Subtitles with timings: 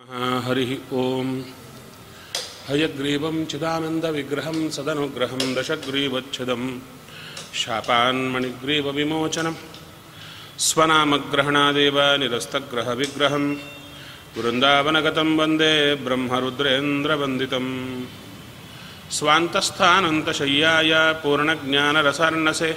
[0.00, 1.42] हरिः ॐ
[2.68, 6.80] हयग्रीवं चिदानन्दविग्रहं सदनुग्रहं दशग्रीवच्छिदं
[7.54, 9.54] शापान्मणिग्रीवविमोचनं
[10.58, 13.56] स्वनामग्रहणादेव निरस्तग्रहविग्रहं
[14.36, 18.04] वृन्दावनगतं वंदे ब्रह्मरुद्रेन्द्रवन्दितम्।
[19.10, 22.76] स्वान्तस्थानन्तशय्याय पूर्णज्ञानरसार्णसे।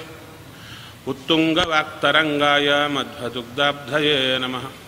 [1.08, 4.83] उत्तुङ्गवाक्तरङ्गाय मध्वदुग्धाब्धये नमः।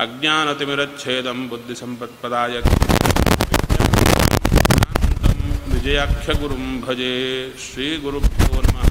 [0.03, 2.55] अज्ञानतिमिरच्छेदं बुद्धिसम्पत्पदाय
[5.73, 7.13] विजयाख्यगुरुं भजे
[7.63, 8.88] श्रीगुरुभ्यो नमः।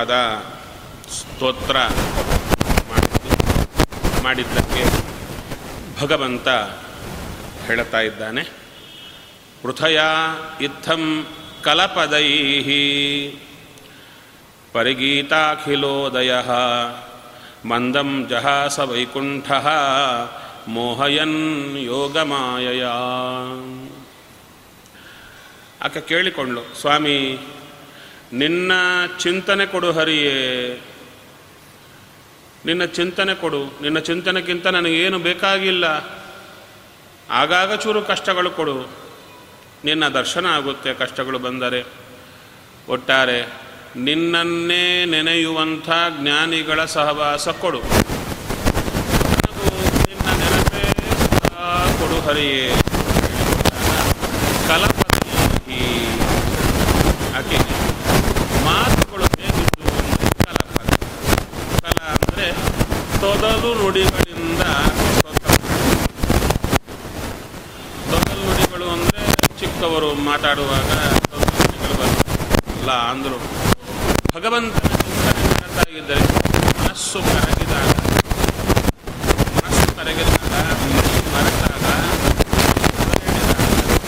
[0.00, 0.16] ವಿಶೇಷವಾದ
[1.12, 1.76] ಸ್ತೋತ್ರ
[2.88, 4.84] ಮಾಡಿದ್ದು ಮಾಡಿದ್ದಕ್ಕೆ
[6.00, 6.48] ಭಗವಂತ
[7.66, 8.42] ಹೇಳುತ್ತಾ ಇದ್ದಾನೆ.
[9.62, 10.00] ಪೃಥಯ
[10.60, 11.02] ಇತ್ತಂ
[11.62, 12.28] ಕಲಪದೈ
[14.72, 16.32] ಪರಿಗೀತಾಖಿಲೋದಯ
[17.68, 19.48] ಮಂದಂ ಜಹಾಸ ವೈಕುಂಠ
[20.68, 21.40] ಮೋಹಯನ್
[21.92, 22.84] ಯೋಗಮಾಯಯ.
[25.84, 27.16] ಆಕೆ ಕೇಳಿಕೊಂಡ್ಳು, ಸ್ವಾಮಿ
[28.32, 28.72] ನಿನ್ನ
[29.18, 30.80] ಚಿಂತನೆ ಕೊಡು ಹರಿಯೇ.
[32.66, 33.64] ನಿನ್ನ ಚಿಂತನೆ ಕೊಡು.
[33.64, 35.84] ನಿನ್ನ ಚಿಂತನೆಗಿಂತ ನನಗೇನು ಬೇಕಾಗಿಲ್ಲ.
[37.30, 38.90] ಆಗಾಗ ಚೂರು ಕಷ್ಟಗಳು ಕೊಡು.
[39.84, 41.84] ನಿನ್ನ ದರ್ಶನ ಆಗುತ್ತೆ ಕಷ್ಟಗಳು ಬಂದರೆ.
[42.88, 47.78] ಒಟ್ಟಾರೆ ನಿನ್ನನ್ನೇ ನೆನೆಯುವಂಥ ಜ್ಞಾನಿಗಳ ಸಹವಾಸ ಕೊಡು.
[50.06, 50.92] ನಿನ್ನ ನೆನಪೇ
[52.00, 52.68] ಕೊಡು ಹರಿಯೇ
[54.68, 55.30] ಕಲಪದಿ
[57.38, 57.58] ಆಕೆ
[58.64, 60.90] ಮಾತುಗಳು ಹೇಗಿದ್ದು ಅಂದರೆ ಕಲಪದ
[61.80, 62.50] ಕಲ ಅಂದರೆ
[63.62, 64.62] ತೊದಲು ನುಡಿಗಳಿಂದ
[68.10, 69.22] ತೊಗಲು ನುಡಿಗಳು ಅಂದರೆ
[69.60, 70.88] ಚಿಕ್ಕವರು ಮಾತಾಡುವಾಗ
[71.24, 73.38] ತೊದಲು ನುಡಿಗಳು ಬರಲ್ಲ ಅಂದರು
[74.34, 76.22] ಭಗವಂತನ ಚಿಂತನೆ ಮಾಡ್ತಾ ಇದ್ದರೆ
[76.78, 77.92] ಮನಸ್ಸು ಕರಗಿದಾಗ
[79.58, 80.54] ಮನಸ್ಸು ಕರಗಿದಾಗ
[80.94, 81.04] ಮೈ
[81.34, 81.84] ಮರೆತಾಗ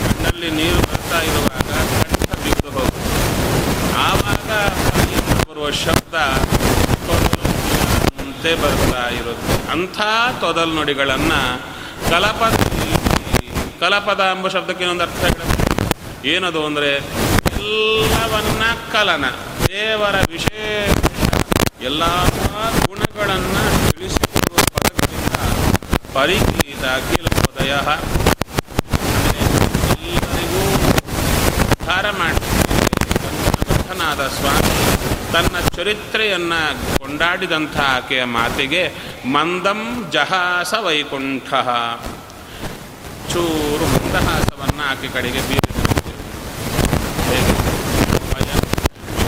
[0.03, 3.21] ಕಣ್ಣಲ್ಲಿ ನೀರು ಬರ್ತಾ ಇರುವಾಗ ಕಂಠ ಬಿದ್ದು ಹೋಗುತ್ತೆ
[4.05, 4.49] ಆವಾಗ
[4.87, 6.15] ಬಾಯಿಂದ ಬರುವ ಶಬ್ದ
[8.43, 9.99] ತೊದಲು ಬರ್ತಾ ಇರುತ್ತೆ ಅಂಥ
[10.41, 11.41] ತೊದಲ್ ನುಡಿಗಳನ್ನು
[12.11, 12.55] ಕಲಪದ
[13.81, 16.91] ಕಲಪದ ಎಂಬ ಶಬ್ದಕ್ಕೆ ಇನ್ನೊಂದು ಅರ್ಥ ಹೇಳುತ್ತೆ ಏನದು ಅಂದರೆ
[17.63, 18.63] ಎಲ್ಲವನ್ನ
[18.93, 19.25] ಕಲನ,
[19.67, 20.99] ದೇವರ ವಿಶೇಷ,
[21.81, 22.03] ಎಲ್ಲ
[22.87, 25.37] ಗುಣಗಳನ್ನು ತಿಳಿಸಿಕೊಡುವ ಪದಗಳಿಂದ
[26.15, 27.73] ಪರಿಗೀತ ಅಖಿಲೋದಯ.
[29.43, 30.63] ಎಲ್ಲರಿಗೂ
[31.65, 32.41] ಉದ್ಧಾರ ಮಾಡಿ
[34.39, 34.62] ಸ್ವಾಮಿ.
[35.33, 36.53] ತನ್ನ ಚರಿತ್ರೆಯನ್ನ
[36.99, 38.93] ಕೊಂಡಾಡಿದಂಥ ಆಕೆಯ ಮಾತಿಗೆ
[39.27, 41.49] ಮಂದಂ ಜಹಾಸ ವೈಕುಂಠ.
[43.33, 46.13] ಚೂರು ಮಂದಹಾಸವನ್ನು ಆಕೆ ಕಡೆಗೆ ಬೀರಿದಂತೆ
[47.25, 47.55] ಹೇಗೆ
[48.35, 48.51] ಭಯ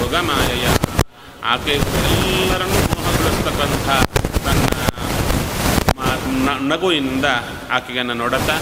[0.03, 0.15] ಯೋಗ
[1.45, 3.89] ಆಕೆ ಎಲ್ಲರನ್ನೂ ಮೋಹಗೊಳಿಸ್ತಕ್ಕಂಥ
[4.47, 4.69] ತನ್ನ
[5.99, 7.25] ಮ- ನ- ನಗುವಿನಿಂದ
[7.71, 8.57] ಆಕೆಯನ್ನು ನೋಡುತ್ತಾ.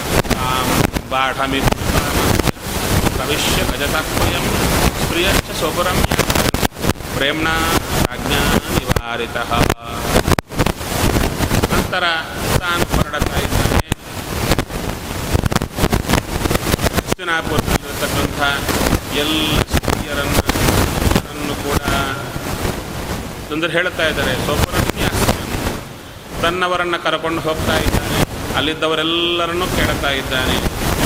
[1.10, 1.60] ಬಾಢಮಿ
[3.16, 4.44] ಪ್ರವಿಶ್ಯ ಗಜತಾತ್ಮಯಂ
[5.08, 5.98] ಪ್ರಿಯಶ್ಚ ಸ್ವಪುರಂ
[7.22, 7.48] ಪ್ರೇಮ್ಣ
[8.06, 8.38] ರಾಜ್ಞಾ
[8.78, 9.36] ನಿವಾರಿತ.
[11.72, 12.04] ನಂತರ
[12.58, 13.88] ತಾನು ಹೊರಡುತ್ತಾ ಇದ್ದಾನೆ.
[16.96, 18.40] ಹಸ್ತಿನಾಪುರದಲ್ಲಿರತಕ್ಕಂಥ
[19.16, 21.82] ಎಲ್ಲ ಸ್ತ್ರೀಯರನ್ನು ಕೂಡ
[23.52, 24.34] ಅಂದ್ರೆ ಹೇಳ್ತಾ ಇದ್ದಾರೆ.
[24.34, 25.04] ಸ್ವಪುರನ್ಯ
[26.42, 28.18] ತನ್ನವರನ್ನು ಕರ್ಕೊಂಡು ಹೋಗ್ತಾ ಇದ್ದಾನೆ.
[28.56, 30.58] ಅಲ್ಲಿದ್ದವರೆಲ್ಲರನ್ನು ಕೇಳ್ತಾ ಇದ್ದಾನೆ.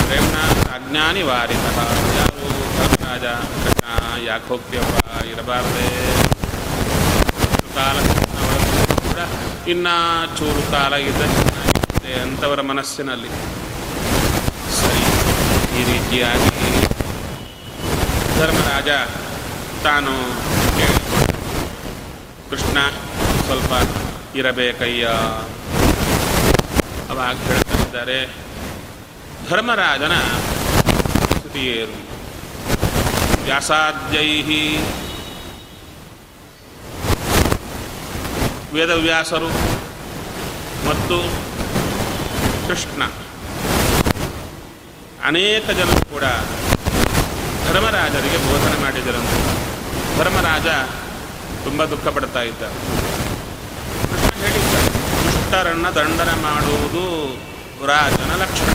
[0.07, 0.37] ಪ್ರೇಮ್ನ
[0.75, 1.67] ಅಜ್ಞಾನಿ ವಾರಿತ
[2.17, 2.49] ಯಾರು
[2.79, 3.25] ಧರ್ಮರಾಜ,
[3.65, 3.85] ಕೃಷ್ಣ,
[4.27, 5.06] ಯಾಕೆ ಹೋಗ್ತೀಯಪ್ಪ?
[5.33, 5.87] ಇರಬಾರ್ದೆ
[7.77, 7.97] ಕಾಲ
[9.03, 9.21] ಕೂಡ
[9.73, 9.89] ಇನ್ನ
[10.39, 13.31] ಚೂರು ಕಾಲ ಇದ್ದ ಚೆನ್ನಾಗಿರುತ್ತೆ ಅಂತವರ ಮನಸ್ಸಿನಲ್ಲಿ.
[14.79, 15.03] ಸರಿ,
[15.79, 16.51] ಈ ರೀತಿಯಾಗಿ
[18.39, 18.91] ಧರ್ಮರಾಜ
[19.87, 20.15] ತಾನು
[22.51, 22.79] ಕೃಷ್ಣ
[23.47, 23.73] ಸ್ವಲ್ಪ
[24.41, 25.05] ಇರಬೇಕಯ್ಯ.
[27.13, 28.19] ಅವಾಗ ಹೇಳ್ತಿದ್ದಾರೆ
[29.51, 30.15] ಧರ್ಮರಾಜನ
[31.75, 31.99] ಏನು
[33.47, 34.31] ವ್ಯಾಸಾದ್ಯೈ
[38.77, 39.49] ವೇದವ್ಯಾಸರು
[40.89, 41.17] ಮತ್ತು
[42.67, 43.03] ಕೃಷ್ಣ.
[45.29, 46.25] ಅನೇಕ ಜನರು ಕೂಡ
[47.67, 49.39] ಧರ್ಮರಾಜರಿಗೆ ಬೋಧನೆ ಮಾಡಿದರಂತೆ.
[50.19, 50.67] ಧರ್ಮರಾಜ
[51.65, 52.63] ತುಂಬ ದುಃಖ ಪಡ್ತಾ ಇದ್ದ.
[54.11, 54.75] ಕೃಷ್ಣ ಹೇಳಿದ್ದ
[55.25, 57.05] ದುಷ್ಟರನ್ನು ದಂಡನೆ ಮಾಡುವುದು
[57.87, 58.71] ರಾಜನ ಲಕ್ಷಣ.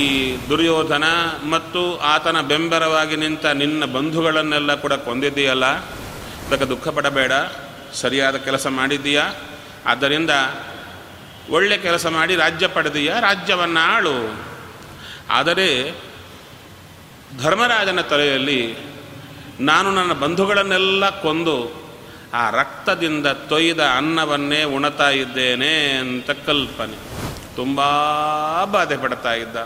[0.00, 0.02] ಈ
[0.48, 1.04] ದುರ್ಯೋಧನ
[1.50, 1.82] ಮತ್ತು
[2.14, 5.66] ಆತನ ಬೆಂಬಲವಾಗಿ ನಿಂತ ನಿನ್ನ ಬಂಧುಗಳನ್ನೆಲ್ಲ ಕೂಡ ಕೊಂದಿದ್ದೀಯಲ್ಲ
[6.46, 7.32] ಅದಕ್ಕೆ ದುಃಖ ಪಡಬೇಡ.
[7.94, 9.32] ಸರಿಯಾದ ಕೆಲಸ ಮಾಡಿದ್ದೀಯಾ?
[9.86, 10.30] ಆದ್ದರಿಂದ
[11.50, 13.20] ಒಳ್ಳೆ ಕೆಲಸ ಮಾಡಿ ರಾಜ್ಯ ಪಡೆದೀಯಾ?
[13.20, 14.44] ರಾಜ್ಯವನ್ನು ಆಳು
[15.30, 15.94] ಆದರೆ
[17.42, 18.76] ಧರ್ಮರಾಜನ ತಲೆಯಲ್ಲಿ
[19.60, 21.80] ನಾನು ನನ್ನ ಬಂಧುಗಳನ್ನೆಲ್ಲ ಕೊಂದು
[22.34, 26.96] ಆ ರಕ್ತದಿಂದ ತೊಯ್ದ ಅನ್ನವನ್ನೇ ಉಣತಾ ಇದ್ದೇನೆ ಅಂತ ಕಲ್ಪನೆ.
[27.56, 27.80] ತುಂಬ
[28.64, 29.56] ಬಾಧೆ ಪಡ್ತಾ ಇದ್ದ.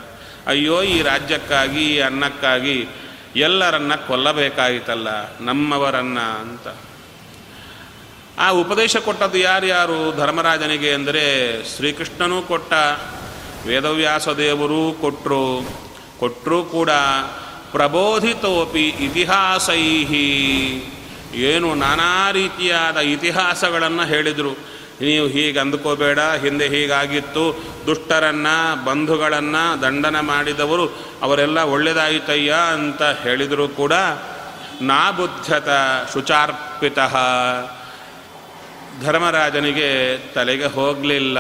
[0.46, 2.88] ಅಯ್ಯೋ, ಈ ರಾಜ್ಯಕ್ಕಾಗಿ, ಈ ಅನ್ನಕ್ಕಾಗಿ
[3.36, 5.08] ಎಲ್ಲರನ್ನ ಕೊಲ್ಲಬೇಕಾಯಿತಲ್ಲ
[5.40, 6.68] ನಮ್ಮವರನ್ನ ಅಂತ.
[8.38, 11.24] ಆ ಉಪದೇಶ ಕೊಟ್ಟದ್ದು ಯಾರ್ಯಾರು ಧರ್ಮರಾಜನಿಗೆ ಅಂದರೆ
[11.76, 12.72] ಶ್ರೀಕೃಷ್ಣನೂ ಕೊಟ್ಟ
[13.66, 15.68] ವೇದವ್ಯಾಸ ದೇವರೂ ಕೊಟ್ಟರು
[16.18, 16.90] ಕೊಟ್ಟರೂ ಕೂಡ
[17.72, 20.26] ಪ್ರಬೋಧಿತೋಪಿ ಇತಿಹಾಸೈಹಿ.
[21.34, 24.52] ಏನು ನಾನಾ ರೀತಿಯಾದ ಇತಿಹಾಸಗಳನ್ನು ಹೇಳಿದರು.
[25.00, 27.62] ನೀವು ಹೀಗೆ ಅಂದ್ಕೋಬೇಡ, ಹಿಂದೆ ಹೀಗಾಗಿತ್ತು.
[27.86, 30.86] ದುಷ್ಟರನ್ನು, ಬಂಧುಗಳನ್ನು ದಂಡನ ಮಾಡಿದವರು,
[31.22, 33.92] ಅವರೆಲ್ಲ ಒಳ್ಳೆಯದಾಯಿತಯ್ಯ ಅಂತ ಹೇಳಿದರೂ ಕೂಡ
[34.80, 35.68] ನಾ ಬುದ್ಧತ
[36.12, 36.98] ಶುಚಾರ್ಪಿತ.
[39.02, 41.38] ಧರ್ಮರಾಜನಿಗೆ ತಲೆಗೆ ಹೋಗಲಿಲ್ಲ.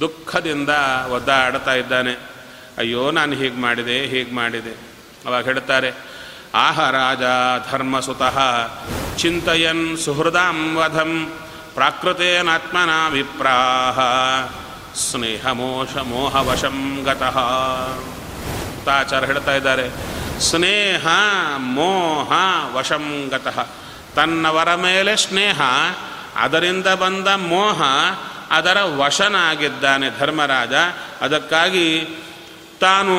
[0.00, 0.68] ದುಃಖದಿಂದ
[1.12, 2.12] ಒದ್ದಾಡ್ತಾ ಇದ್ದಾನೆ.
[2.78, 4.76] ಅಯ್ಯೋ, ನಾನು ಹೀಗೆ ಮಾಡಿದೆ ಹೀಗೆ ಮಾಡಿದೆ.
[5.26, 5.92] ಅವಾಗ ಹೇಳ್ತಾರೆ
[6.54, 7.22] ಆಹ ರಾಜ,
[7.72, 8.38] ಧರ್ಮಸುತಃ
[9.16, 11.32] ಚಿಂತಯನ್ ಸುಹೃದಾಂ ವಧಂ
[11.74, 13.98] ಪ್ರಾಕೃತೇನಾತ್ಮನ ವಿಪ್ರಾಹ,
[14.96, 17.38] ಸ್ನೇಹ ಮೋಷ ಮೋಹವಶಂ ಗತಃ.
[18.84, 19.90] ತಾಚಾರ ಹೇಳ್ತಾ ಇದ್ದಾರೆ,
[20.40, 21.06] ಸ್ನೇಹ
[21.56, 22.32] ಮೋಹ
[22.72, 23.68] ವಶಂ ಗತಃ.
[24.16, 25.60] ತನ್ನವರ ಮೇಲೆ ಸ್ನೇಹ,
[26.36, 27.82] ಅದರಿಂದ ಬಂದ ಮೋಹ,
[28.50, 30.72] ಅದರ ವಶನಾಗಿದ್ದಾನೆ ಧರ್ಮರಾಜ.
[31.20, 32.08] ಅದಕ್ಕಾಗಿ
[32.80, 33.14] ತಾನು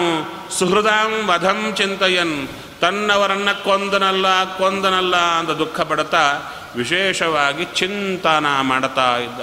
[0.59, 2.47] ಸುಹೃದಾಂ ವಧಂ ಚಿಂತಯನ್,
[2.81, 9.41] ತನ್ನವರನ್ನ ಕೊಂದನಲ್ಲ ಕೊಂದನಲ್ಲ ಅಂತ ದುಃಖ ಪಡ್ತಾ ವಿಶೇಷವಾಗಿ ಚಿಂತನ ಮಾಡ್ತಾ ಇದ್ದ.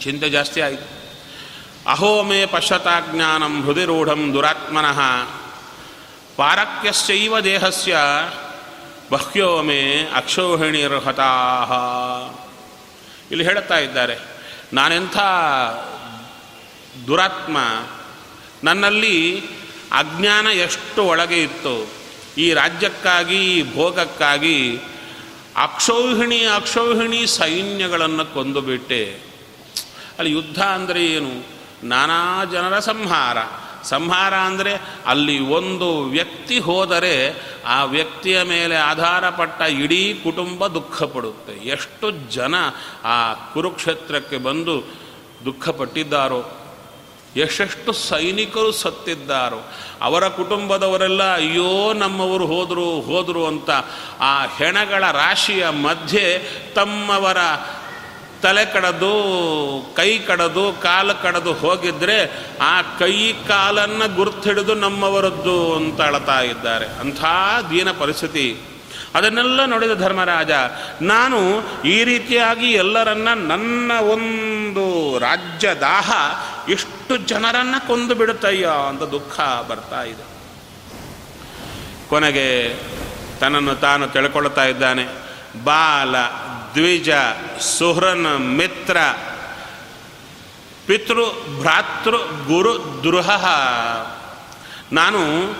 [0.00, 0.88] ಚಿಂತೆ ಜಾಸ್ತಿ ಆಯಿತು.
[1.90, 5.00] ಅಹೋಮೇ ಪಶ್ಯತಾಜ್ಞಾನಂ ಹೃದಿರೂಢಂ ದುರಾತ್ಮನಃ.
[6.36, 7.96] ಪಾರಕ್ಯಶ್ಚೈವ ದೇಹಸ್ಯ
[9.12, 9.80] ಬಹ್ಯೋ ಮೇ
[10.14, 11.32] ಅಕ್ಷೋಹಿಣಿರ್ಹತಾ
[13.30, 14.16] ಇಲ್ಲಿ ಹೇಳುತ್ತಾ ಇದ್ದಾರೆ,
[14.72, 15.16] ನಾನೆಂಥ
[17.06, 17.58] ದುರಾತ್ಮ,
[18.64, 19.40] ನನ್ನಲ್ಲಿ
[19.92, 21.90] ಅಜ್ಞಾನ ಎಷ್ಟು ಒಳಗೆ ಇತ್ತು,
[22.38, 24.58] ಈ ರಾಜ್ಯಕ್ಕಾಗಿ, ಈ ಭೋಗಕ್ಕಾಗಿ
[25.56, 29.04] ಅಕ್ಷೌಹಿಣಿ ಅಕ್ಷೌಹಿಣಿ ಸೈನ್ಯಗಳನ್ನು ಕೊಂದುಬಿಟ್ಟೆ.
[30.18, 31.32] ಅಲ್ಲಿ ಯುದ್ಧ ಅಂದರೆ ಏನು?
[31.88, 33.38] ನಾನಾ ಜನರ ಸಂಹಾರ.
[33.84, 41.68] ಸಂಹಾರ ಅಂದರೆ ಅಲ್ಲಿ ಒಂದು ವ್ಯಕ್ತಿ ಹೋದರೆ ಆ ವ್ಯಕ್ತಿಯ ಮೇಲೆ ಆಧಾರಪಟ್ಟ ಇಡೀ ಕುಟುಂಬ ದುಃಖ ಪಡುತ್ತೆ.
[41.68, 42.54] ಎಷ್ಟು ಜನ
[43.04, 44.82] ಆ ಕುರುಕ್ಷೇತ್ರಕ್ಕೆ ಬಂದು
[45.44, 46.42] ದುಃಖಪಟ್ಟಿದ್ದಾರೋ
[47.36, 49.72] ಎಷ್ಟೆಷ್ಟು ಸೈನಿಕರು ಸತ್ತಿದ್ದಾರೋ,
[50.02, 53.70] ಅವರ ಕುಟುಂಬದವರೆಲ್ಲ ಅಯ್ಯೋ ನಮ್ಮವರು ಹೋದರು ಹೋದರು ಅಂತ
[54.20, 56.42] ಆ ಹೆಣಗಳ ರಾಶಿಯ ಮಧ್ಯೆ
[56.74, 57.36] ತಮ್ಮವರ
[58.42, 59.12] ತಲೆ ಕಡದು,
[59.96, 66.86] ಕೈ ಕಡದು, ಕಾಲು ಕಡದು ಹೋಗಿದ್ರೆ ಆ ಕೈ ಕಾಲನ್ನು ಗುರ್ತಿಡಿದು ನಮ್ಮವರದ್ದು ಅಂತ ಅಳತಾ ಇದ್ದಾರೆ.
[66.86, 67.24] ಅಂಥ
[67.70, 68.60] ದೀನ ಪರಿಸ್ಥಿತಿ.
[69.14, 70.50] ಅದನ್ನೆಲ್ಲ ನೋಡಿದ ಧರ್ಮರಾಜ,
[71.02, 71.38] ನಾನು
[71.82, 76.12] ಈ ರೀತಿಯಾಗಿ ಎಲ್ಲರನ್ನ ನನ್ನ ಒಂದು ರಾಜ್ಯ ದಾಹ
[76.70, 80.32] ಎಷ್ಟು ಜನರನ್ನ ಕೊಂದು ಬಿಡುತ್ತಯ್ಯ ಅಂತ ದುಃಖ ಬರ್ತಾ ಇದೆ.
[82.08, 82.76] ಕೊನೆಗೆ
[83.40, 85.06] ತನ್ನನ್ನು ತಾನು ತಿಳ್ಕೊಳ್ತಾ ಇದ್ದಾನೆ.
[85.64, 86.16] ಬಾಲ
[86.74, 87.10] ದ್ವಿಜ
[87.78, 88.96] ಸುಹ್ರನ್ ಮಿತ್ರ
[90.86, 91.24] ಪಿತೃ
[91.60, 93.46] ಭ್ರಾತೃ ಗುರು ದ್ರೋಹ.
[94.92, 95.52] ನಾನು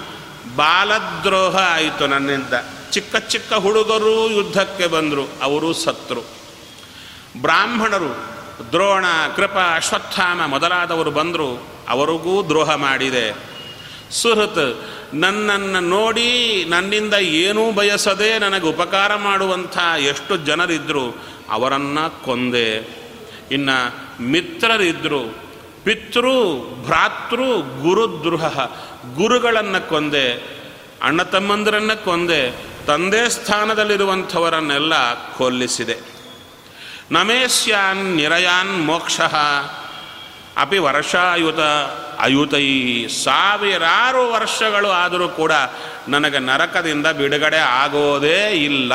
[0.57, 2.53] ಬಾಲದ್ರೋಹ ಆಯಿತು ನನ್ನಿಂದ.
[2.91, 6.21] ಚಿಕ್ಕ ಚಿಕ್ಕ ಹುಡುಗರು ಯುದ್ಧಕ್ಕೆ ಬಂದರು, ಅವರು ಸತ್ರು.
[7.41, 8.33] ಬ್ರಾಹ್ಮಣರು
[8.73, 9.05] ದ್ರೋಣ,
[9.37, 13.37] ಕೃಪ, ಅಶ್ವತ್ಥಾಮ ಮೊದಲಾದವರು ಬಂದರು, ಅವರಿಗೂ ದ್ರೋಹ ಮಾಡಿದೆ.
[14.11, 14.81] ಸುಹೃತ್
[15.15, 21.17] ನನ್ನನ್ನು ನೋಡಿ ನನ್ನಿಂದ ಏನೂ ಬಯಸದೆ ನನಗೆ ಉಪಕಾರ ಮಾಡುವಂಥ ಎಷ್ಟು ಜನರಿದ್ದರು
[21.51, 23.03] ಅವರನ್ನು ಕೊಂದೆ.
[23.51, 25.53] ಇನ್ನು ಮಿತ್ರರಿದ್ದರು
[25.85, 26.29] ಪಿತೃ,
[26.85, 27.45] ಭ್ರಾತೃ
[27.83, 28.59] ಗುರುದ್ರೋಹ
[29.15, 30.33] ಗುರುಗಳನ್ನು ಕೊಂದೆ,
[31.03, 35.97] ಅಣ್ಣ ತಮ್ಮಂದರನ್ನು ಕೊಂದೆ, ತಂದೆ ಸ್ಥಾನದಲ್ಲಿರುವಂಥವರನ್ನೆಲ್ಲ ಕೊಲ್ಲಿಸಿದೆ.
[37.11, 39.21] ನಮೇಶ್ಯಾನ್ ನಿರಯಾನ್ ಮೋಕ್ಷ,
[40.57, 41.61] ಅಪಿ ವರ್ಷಾಯುತ
[42.23, 45.53] ಅಯುತೈ ಸಾವಿರಾರು ವರ್ಷಗಳು ಆದರೂ ಕೂಡ
[46.09, 48.93] ನನಗೆ ನರಕದಿಂದ ಬಿಡುಗಡೆ ಆಗೋದೇ ಇಲ್ಲ.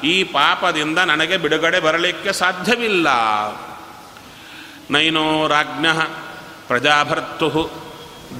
[0.00, 3.08] ಈ ಪಾಪದಿಂದ ನನಗೆ ಬಿಡುಗಡೆ ಬರಲಿಕ್ಕೆ ಸಾಧ್ಯವಿಲ್ಲ.
[4.90, 5.86] ನೈನೋ ರಾಜ್ಞ
[6.66, 7.70] ಪ್ರಜಾಭರ್ತು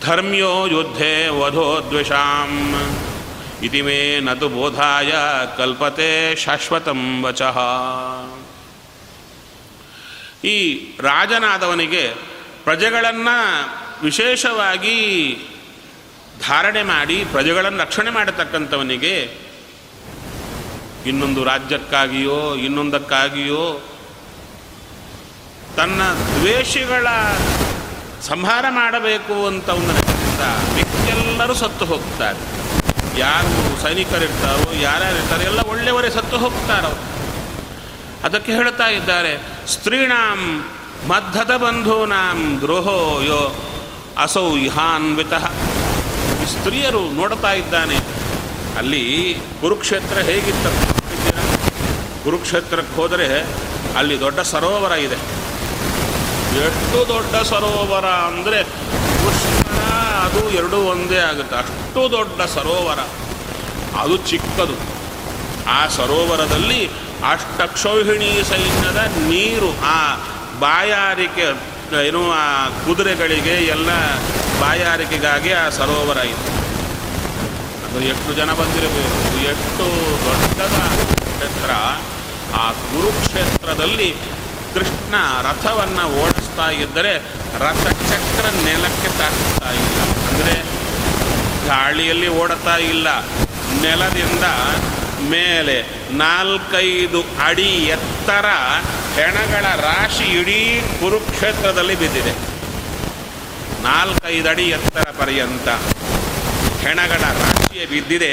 [0.01, 2.85] ಧರ್ಮ್ಯೋ ಯುದ್ಧೇ ವಧೋ ದ್ವಿಷಾಂ.
[3.63, 5.13] ಇತಿ ಮೇ ನತು ಬೋಧಾಯ
[5.57, 7.59] ಕಲ್ಪತೆ ಶಾಶ್ವತಂ ವಚಃ.
[10.45, 10.57] ಈ
[11.01, 12.15] ರಾಜನಾದವನಿಗೆ
[12.65, 14.97] ಪ್ರಜೆಗಳನ್ನು ವಿಶೇಷವಾಗಿ
[16.49, 19.15] ಧಾರಣೆ ಮಾಡಿ ಪ್ರಜೆಗಳನ್ನು ರಕ್ಷಣೆ ಮಾಡತಕ್ಕಂಥವನಿಗೆ
[21.07, 23.65] ಇನ್ನೊಂದು ರಾಜ್ಯಕ್ಕಾಗಿಯೋ, ಇನ್ನೊಂದಕ್ಕಾಗಿಯೋ
[25.77, 26.01] ತನ್ನ
[26.39, 27.07] ದ್ವೇಷಿಗಳ
[28.23, 29.93] ಸಂಹಾರ ಮಾಡಬೇಕು ಅಂತ ಒಂದು
[30.75, 32.41] ವ್ಯಕ್ತಿಯೆಲ್ಲರೂ ಸತ್ತು ಹೋಗ್ತಾರೆ.
[33.19, 36.93] ಯಾರು ಸೈನಿಕರಿರ್ತಾರೋ, ಯಾರ್ಯಾರಿರ್ತಾರೆ, ಎಲ್ಲ ಒಳ್ಳೆಯವರೇ ಸತ್ತು ಹೋಗ್ತಾರೋ
[38.25, 39.33] ಅದಕ್ಕೆ ಹೇಳ್ತಾ ಇದ್ದಾರೆ,
[39.67, 40.41] ಸ್ತ್ರೀಣಾಂ
[41.09, 43.43] ಮಧ್ಯದ ಬಂಧೂನಾಂ ದ್ರೋಹೋ ಯೋ
[44.19, 45.35] ಅಸೌ ಇಹಾನ್ವಿತ
[46.47, 47.99] ಸ್ತ್ರೀಯರು ನೋಡ್ತಾ ಇದ್ದಾನೆ
[48.79, 49.03] ಅಲ್ಲಿ
[49.61, 50.67] ಕುರುಕ್ಷೇತ್ರ ಹೇಗಿತ್ತ
[52.25, 53.29] ಕುರುಕ್ಷೇತ್ರಕ್ಕೆ ಹೋದರೆ
[53.97, 55.19] ಅಲ್ಲಿ ದೊಡ್ಡ ಸರೋವರ ಇದೆ
[56.61, 58.61] ಎಷ್ಟು ದೊಡ್ಡ ಸರೋವರ ಅಂದರೆ
[59.23, 59.81] ಪುಷ್ಕರ
[60.25, 63.01] ಅದು ಎರಡೂ ಒಂದೇ ಆಗುತ್ತೆ ಅಷ್ಟು ದೊಡ್ಡ ಸರೋವರ
[64.01, 64.77] ಅದು ಚಿಕ್ಕದು
[65.69, 66.81] ಆ ಸರೋವರದಲ್ಲಿ
[67.25, 69.99] ಅಷ್ಟಕ್ಷೋಹಿಣಿ ಸೈನ್ಯದ ನೀರು ಆ
[70.61, 71.47] ಬಾಯಾರಿಕೆ
[71.97, 73.91] ಏನು ಆ ಕುದುರೆಗಳಿಗೆ ಎಲ್ಲ
[74.61, 76.51] ಬಾಯಾರಿಕೆಗಾಗಿ ಆ ಸರೋವರ ಇತ್ತು
[77.85, 79.41] ಅದು ಎಷ್ಟು ಜನ ಬಂದಿರಬೇಕು?
[79.45, 79.85] ಎಷ್ಟು
[80.25, 81.71] ದೊಡ್ಡದ ಕ್ಷೇತ್ರ?
[82.55, 84.17] ಆ ಕುರುಕ್ಷೇತ್ರದಲ್ಲಿ
[84.75, 87.17] ಕೃಷ್ಣ ರಥವನ್ನು ಓಡಿಸ್ತಾ ಇದ್ದರೆ
[87.59, 90.01] ರಥಚಕ್ರ ನೆಲಕ್ಕೆ ತಾಕ್ತಾ ಇಲ್ಲ.
[90.29, 90.63] ಅಂದರೆ
[91.67, 93.09] ಗಾಳಿಯಲ್ಲಿ ಓಡತಾ ಇಲ್ಲ.
[93.83, 94.45] ನೆಲದಿಂದ
[95.31, 98.47] ಮೇಲೆ ನಾಲ್ಕೈದು ಅಡಿ ಎತ್ತರ
[99.21, 100.61] ಹೆಣಗಳ ರಾಶಿ ಇಡೀ
[101.01, 102.33] ಕುರುಕ್ಷೇತ್ರದಲ್ಲಿ ಬಿದ್ದಿದೆ.
[103.87, 105.69] ನಾಲ್ಕೈದು ಅಡಿ ಎತ್ತರ ಪರ್ಯಂತ
[106.85, 108.31] ಹೆಣಗಳ ರಾಶಿಯ ಬಿದ್ದಿದೆ.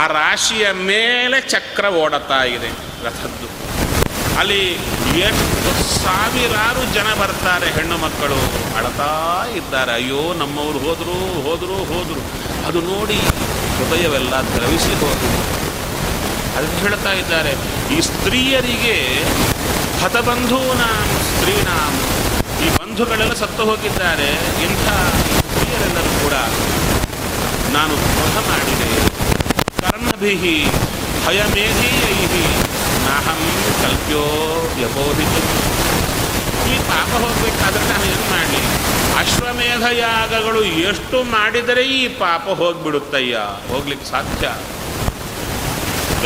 [0.00, 2.70] ಆ ರಾಶಿಯ ಮೇಲೆ ಚಕ್ರ ಓಡತಾ ಇದೆ
[3.06, 3.48] ರಥದ್ದು.
[4.40, 4.62] ಅಲ್ಲಿ
[5.28, 5.70] ಎಷ್ಟು
[6.04, 8.38] ಸಾವಿರಾರು ಜನ ಬರ್ತಾರೆ ಹೆಣ್ಣು ಮಕ್ಕಳು.
[8.78, 9.12] ಅಳತಾ
[9.56, 9.92] ಇದ್ದಾರೆ.
[9.92, 11.16] ಅಯ್ಯೋ, ನಮ್ಮವರು ಹೋದರು
[11.46, 12.22] ಹೋದರು ಹೋದರು.
[12.68, 13.18] ಅದು ನೋಡಿ
[13.76, 15.40] ಹೃದಯವೆಲ್ಲ ದ್ರವಿಸಿ ಹೋದರು
[16.56, 17.52] ಅದಕ್ಕೆ ಹೇಳ್ತಾ ಇದ್ದಾರೆ,
[17.96, 18.96] ಈ ಸ್ತ್ರೀಯರಿಗೆ
[20.02, 21.94] ಹತಬಂಧೂನಾಂ ಸ್ತ್ರೀನಾಂ
[22.64, 24.30] ಈ ಬಂಧುಗಳೆಲ್ಲ ಸತ್ತು ಹೋಗಿದ್ದಾರೆ.
[24.64, 24.86] ಇಂಥ
[25.50, 26.32] ಸ್ತ್ರೀಯರೆಲ್ಲರೂ ಕೂಡ
[27.76, 28.90] ನಾನು ದ್ರೋಹ ಮಾಡಿದೆ.
[29.80, 30.34] ಕರ್ಮಭಿ
[31.26, 32.16] ಭಯಮೇಧೀಯೈ
[33.06, 33.42] ನಾಹಂ
[33.82, 34.24] ಕಲ್ಪ್ಯೋ
[34.76, 35.42] ವ್ಯಬೋಧಿತು.
[36.72, 38.62] ಈ ಪಾಪ ಹೋಗ್ಬೇಕಾದ್ರೆ ನಾನು ಏನು ಮಾಡಲಿ?
[39.18, 43.36] ಅಶ್ವಮೇಧ ಯಾಗಗಳು ಎಷ್ಟು ಮಾಡಿದರೆ ಈ ಪಾಪ ಹೋಗ್ಬಿಡುತ್ತಯ್ಯ?
[43.72, 44.46] ಹೋಗ್ಲಿಕ್ಕೆ ಸಾಧ್ಯ?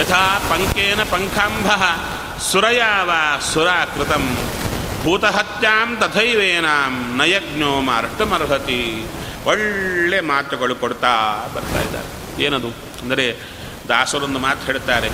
[0.00, 1.68] ಯಥಾ ಪಂಕೇನ ಪಂಖಾಂಬ
[2.50, 3.10] ಸುರಯಾವ
[3.52, 4.24] ಸುರಾಕೃತಂ
[5.02, 8.80] ಭೂತಹತ್ಯಾಂ ತಥೈವೇನಾಂ ನಯಜ್ಞೋ ಮಾರ್ಷ್ಟಮರ್ಹತಿ
[9.50, 11.12] ಒಳ್ಳೆ ಮಾತುಗಳು ಕೊಡ್ತಾ
[11.54, 12.08] ಬರ್ತಾ ಇದ್ದಾರೆ.
[12.44, 12.70] ಏನದು?
[13.02, 13.26] ಅಂದರೆ
[13.88, 15.08] ದಾಸರೊಂದು ಮಾತು ಹೇಳ್ತಾರೆ,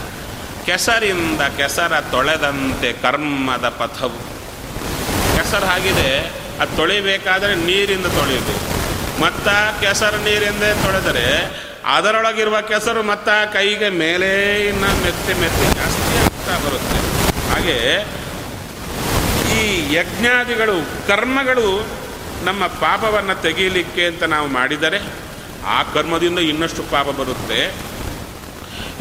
[0.66, 4.20] ಕೆಸರಿಂದ ಕೆಸರ ತೊಳೆದಂತೆ ಕರ್ಮದ ಪಥವು.
[5.37, 6.11] ಕೆಸರು ಆಗಿದೆ
[6.62, 8.66] ಅದು ತೊಳಿಬೇಕಾದರೆ ನೀರಿಂದ ತೊಳೆಯಬೇಕು.
[9.23, 11.26] ಮತ್ತು ಕೆಸರು ನೀರಿಂದ ತೊಳೆದರೆ,
[11.97, 14.30] ಅದರೊಳಗಿರುವ ಕೆಸರು ಮತ್ತ ಕೈಗೆ ಮೇಲೆ
[14.68, 16.98] ಇನ್ನ ಮೆತ್ತಿ ಮೆತ್ತಿ ಜಾಸ್ತಿ ಆಗ್ತಾ ಬರುತ್ತೆ.
[17.50, 17.76] ಹಾಗೆ
[19.59, 19.62] ಈ
[19.95, 20.76] ಯಜ್ಞಾದಿಗಳು,
[21.07, 21.69] ಕರ್ಮಗಳು
[22.45, 24.99] ನಮ್ಮ ಪಾಪವನ್ನು ತೆಗೀಲಿಕ್ಕೆ ಅಂತ ನಾವು ಮಾಡಿದರೆ
[25.67, 27.61] ಆ ಕರ್ಮದಿಂದ ಇನ್ನಷ್ಟು ಪಾಪ ಬರುತ್ತೆ.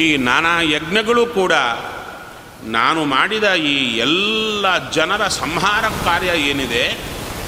[0.03, 1.53] ಈ ನಾನಾ ಯಜ್ಞಗಳು ಕೂಡ
[2.77, 6.83] ನಾನು ಮಾಡಿದ ಈ ಎಲ್ಲ ಜನರ ಸಂಹಾರ ಕಾರ್ಯ ಏನಿದೆ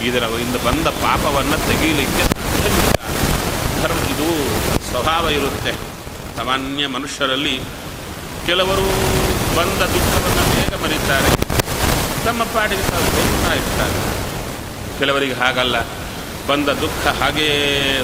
[0.07, 2.25] ಇದರಿಂದ ಬಂದ ಪಾಪವನ್ನು ತೆಗೀಲಿಕ್ಕೆ
[3.81, 4.27] ಧರ್ಮ ಇದು
[4.89, 5.71] ಸ್ವಭಾವ ಇರುತ್ತೆ.
[6.37, 7.55] ಸಾಮಾನ್ಯ ಮನುಷ್ಯರಲ್ಲಿ
[8.45, 8.87] ಕೆಲವರು
[9.57, 11.31] ಬಂದ ದುಃಖವನ್ನು ಬೇಗ ಮರೀತಾರೆ
[12.25, 13.07] ತಮ್ಮ ಪಾಡಿಗೆ ತಾವು
[13.59, 13.97] ಇರ್ತಾರೆ
[14.99, 15.77] ಕೆಲವರಿಗೆ ಹಾಗಲ್ಲ.
[16.49, 17.49] ಬಂದ ದುಃಖ ಹಾಗೇ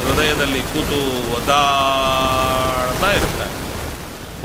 [0.05, 0.99] ಹೃದಯದಲ್ಲಿ ಕೂತು
[1.37, 3.53] ಒದ್ದಾಡ್ತಾ ಇರ್ತಾರೆ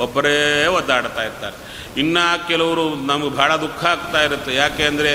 [0.04, 0.38] ಒಬ್ಬರೇ
[0.78, 1.56] ಒದ್ದಾಡ್ತಾ ಇರ್ತಾರೆ.
[2.00, 4.52] ಇನ್ನು ಕೆಲವರು ನಮಗೆ ಭಾಳ ದುಃಖ ಆಗ್ತಾ ಇರುತ್ತೆ.
[4.54, 5.12] ಯಾಕೆ ಅಂದರೆ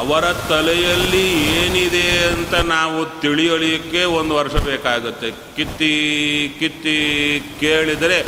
[0.00, 1.26] ಅವರ ತಲೆಯಲ್ಲಿ
[1.60, 5.30] ಏನಿದೆ ಅಂತ ನಾವು ತಿಳಿಯಲಿಕ್ಕೆ ಒಂದು ವರ್ಷ ಬೇಕಾಗುತ್ತೆ.
[5.56, 5.92] ಕಿತ್ತಿ
[6.60, 6.96] ಕಿತ್ತಿ
[7.60, 8.18] ಕೇಳಿದರೆ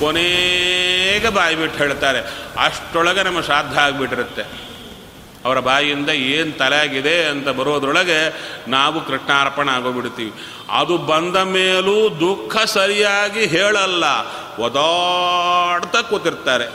[0.00, 2.20] ಕೊನೆಗೆ ಬಾಯಿ ಬಿಟ್ಟು ಹೇಳ್ತಾರೆ,
[2.58, 4.44] ಅಷ್ಟೊಳಗೆ ನಮ್ಮ ಶ್ರಾದ್ದ ಆಗಿಬಿಟ್ಟಿರುತ್ತೆ.
[5.44, 8.20] ಅವರ ಬಾಯಿಯಿಂದ ಏನು ತಲೆಯಾಗಿದೆ ಅಂತ ಬರೋದ್ರೊಳಗೆ
[8.70, 10.32] ನಾವು ಕೃಷ್ಣಾರ್ಪಣ ಆಗೋಗ್ಬಿಡ್ತೀವಿ.
[10.70, 14.04] ಅದು ಬಂದ ಮೇಲೂ ದುಃಖ ಸರಿಯಾಗಿ ಹೇಳಲ್ಲ,
[14.58, 16.66] ಒದಾಡ್ತಾ ಕೂತಿರ್ತಾರೆ.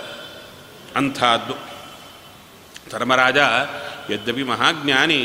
[0.95, 1.55] ಅಂಥದ್ದು.
[2.91, 3.39] ಧರ್ಮರಾಜ,
[4.13, 5.21] ಯದ್ಯಪಿ ಮಹಾಜ್ಞಾನಿ,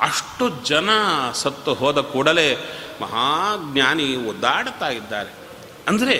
[0.00, 0.90] ಅಷ್ಟು ಜನ
[1.32, 2.48] ಸತ್ತು ಹೋದ ಕೂಡಲೇ
[3.00, 5.30] ಮಹಾಜ್ಞಾನಿ ಒದ್ದಾಡ್ತಾ ಇದ್ದಾರೆ.
[5.88, 6.16] ಅಂದರೆ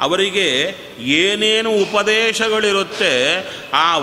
[0.00, 3.12] ಅವರಿಗೆ ಏನೇನು ಉಪದೇಶಗಳಿರುತ್ತೆ
[3.72, 3.96] ಆ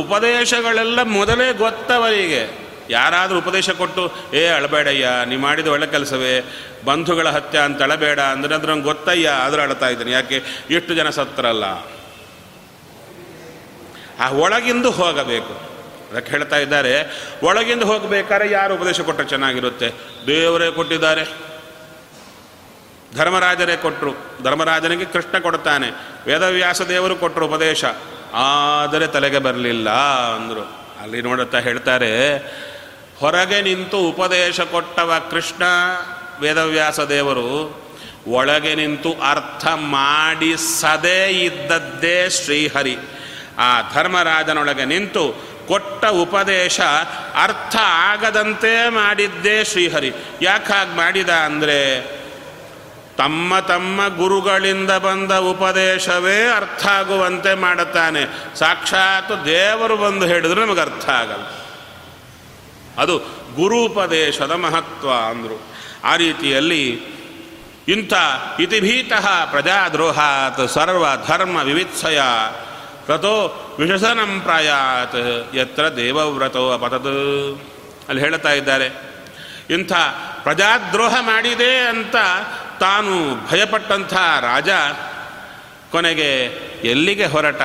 [0.00, 2.62] ಉಪದೇಶಗಳೆಲ್ಲ ಮೊದಲೇ ಗೊತ್ತವರಿಗೆ.
[2.90, 6.44] ಯಾರಾದರೂ ಉಪದೇಶ ಕೊಟ್ಟು, ಏ ಅಳಬೇಡಯ್ಯ, ನೀ ಮಾಡಿದ ಒಳ್ಳೆ ಕೆಲಸವೇ,
[6.84, 10.12] ಬಂಧುಗಳ ಹತ್ಯೆ ಅಂತ ಅಳಬೇಡ ಅಂದರೆ ಅದ್ರ ನಂಗೆ ಗೊತ್ತಯ್ಯ, ಆದರೂ ಅಳ್ತಾ ಇದ್ದೀನಿ.
[10.12, 10.42] ಯಾಕೆ?
[10.70, 11.64] ಎಷ್ಟು ಜನ ಸತ್ತರಲ್ಲ.
[14.20, 15.72] ಆ ಒಳಗಿಂದು ಹೋಗಬೇಕು.
[16.12, 16.94] ಅದಕ್ಕೆ ಹೇಳ್ತಾ ಇದ್ದಾರೆ,
[17.42, 19.88] ಒಳಗಿಂದ ಹೋಗಬೇಕಾದ್ರೆ ಯಾರು ಉಪದೇಶ ಕೊಟ್ಟರೆ ಚೆನ್ನಾಗಿರುತ್ತೆ?
[20.26, 21.51] ದೇವರೇ ಕೊಟ್ಟಿದ್ದಾರೆ.
[23.16, 25.88] ಧರ್ಮರಾಜರೇ ಕೊಟ್ಟರು ಧರ್ಮರಾಜನಿಗೆ ಕೃಷ್ಣ ಕೊಡ್ತಾನೆ.
[26.26, 27.84] ವೇದವ್ಯಾಸ ದೇವರು ಕೊಟ್ಟರು ಉಪದೇಶ.
[28.34, 29.90] ಆದರೆ ತಲೆಗೆ ಬರಲಿಲ್ಲ
[30.36, 30.64] ಅಂದರು.
[31.02, 32.12] ಅಲ್ಲಿ ನೋಡುತ್ತಾ ಹೇಳ್ತಾರೆ,
[33.20, 35.62] ಹೊರಗೆ ನಿಂತು ಉಪದೇಶ ಕೊಟ್ಟವ ಕೃಷ್ಣ
[36.40, 37.48] ವೇದವ್ಯಾಸ ದೇವರು.
[38.26, 42.96] ಒಳಗೆ ನಿಂತು ಅರ್ಥ ಮಾಡಿಸದೇ ಇದ್ದದ್ದೇ ಶ್ರೀಹರಿ.
[43.58, 45.24] ಆ ಧರ್ಮರಾಜನೊಳಗೆ ನಿಂತು
[45.68, 46.80] ಕೊಟ್ಟ ಉಪದೇಶ
[47.34, 50.12] ಅರ್ಥ ಆಗದಂತೆ ಮಾಡಿದ್ದೇ ಶ್ರೀಹರಿ.
[50.42, 51.78] ಯಾಕಾಗಿ ಮಾಡಿದ ಅಂದರೆ
[53.16, 58.22] ತಮ್ಮ ತಮ್ಮ ಗುರುಗಳಿಂದ ಬಂದ ಉಪದೇಶವೇ ಅರ್ಥ ಆಗುವಂತೆ ಮಾಡುತ್ತಾನೆ.
[58.58, 61.46] ಸಾಕ್ಷಾತ್ ದೇವರು ಬಂದು ಹೇಳಿದ್ರೆ ನಮಗೆ ಅರ್ಥ ಆಗಲ್ಲ.
[62.98, 63.18] ಅದು
[63.54, 65.58] ಗುರುಪದೇಶದ ಮಹತ್ವ ಅಂದರು.
[66.04, 66.86] ಆ ರೀತಿಯಲ್ಲಿ
[67.88, 68.12] ಇಂಥ
[68.60, 72.20] ಇತಿಭೀತಃ ಪ್ರಜಾದ್ರೋಹಾತ್ ಸರ್ವ ಧರ್ಮ ವಿವಿತ್ಸಯ
[73.06, 73.36] ವ್ರತೋ
[73.78, 75.16] ವಿಷಸನಂ ಪ್ರಾಯಾತ್
[75.54, 77.14] ಯತ್ರ ದೇವವ್ರತೋ ಅಪತದ್
[78.08, 78.88] ಅಲ್ಲಿ ಹೇಳ್ತಾ ಇದ್ದಾರೆ,
[79.70, 79.92] ಇಂಥ
[80.42, 82.16] ಪ್ರಜಾದ್ರೋಹ ಮಾಡಿದೆ ಅಂತ
[82.82, 84.68] ತಾನು ಭಯಪಟ್ಟಂಥ ರಾಜ
[85.90, 86.44] ಕೊನೆಗೆ
[86.84, 87.60] ಎಲ್ಲಿಗೆ ಹೊರಟ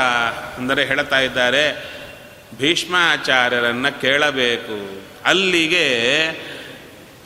[0.57, 1.91] ಅಂದರೆ ಹೇಳ್ತಾ ಇದ್ದಾರೆ,
[2.57, 5.01] ಭೀಷ್ಮಾಚಾರ್ಯರನ್ನು ಕೇಳಬೇಕು.
[5.25, 6.07] ಅಲ್ಲಿಗೆ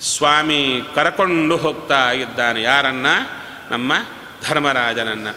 [0.02, 2.62] ಸ್ವಾಮಿ ಕರಕೊಂಡು ಹೋಗ್ತಾ ಇದ್ದಾನೆ.
[2.62, 3.06] ಯಾರನ್ನ?
[3.72, 3.94] ನಮ್ಮ
[4.48, 5.28] ಧರ್ಮರಾಜನನ್ನ.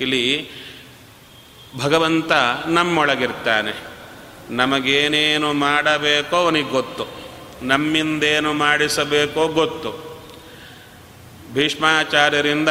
[0.00, 0.50] ಇಲ್ಲಿ
[1.82, 2.32] ಭಗವಂತ
[2.66, 3.72] ನಮ್ಮೊಳಗಿರ್ತಾನೆ.
[4.50, 7.06] ನಮಗೇನೇನು ಮಾಡಬೇಕೋ ಅವನಿಗೆ ಗೊತ್ತು.
[7.62, 10.15] ನಮ್ಮಿಂದೇನು ಮಾಡಿಸಬೇಕೋ ಗೊತ್ತು.
[11.56, 12.68] ಭೀಷ್ಮಾಚಾರ್ಯರಿಂದ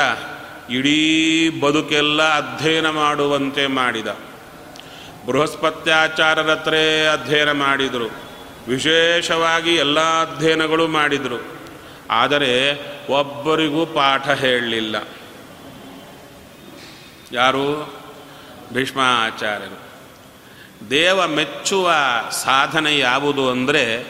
[0.69, 4.08] ಇಡೀ ಬದುಕೆಲ್ಲ ಅಧ್ಯಯನ ಮಾಡುವಂತೆ ಮಾಡಿದ.
[5.28, 6.74] ಬೃಹಸ್ಪತ್ಯಾಚಾರ್ಯರ ಹತ್ರ
[7.13, 8.12] ಅಧ್ಯಯನ ಮಾಡಿದರು.
[8.67, 11.45] ವಿಶೇಷವಾಗಿ ಎಲ್ಲ ಅಧ್ಯಯನಗಳು ಮಾಡಿದರು.
[12.12, 12.74] ಆದರೆ
[13.12, 14.95] ಒಬ್ಬರಿಗೂ ಪಾಠ ಹೇಳಲಿಲ್ಲ.
[17.32, 17.93] ಯಾರು?
[18.74, 19.80] ಭೀಷ್ಮಾಚಾರ್ಯರು.
[20.89, 21.91] ದೇವ ಮೆಚ್ಚುವ
[22.32, 24.04] ಸಾಧನೆ ಯಾವುದು ಅಂದರೆ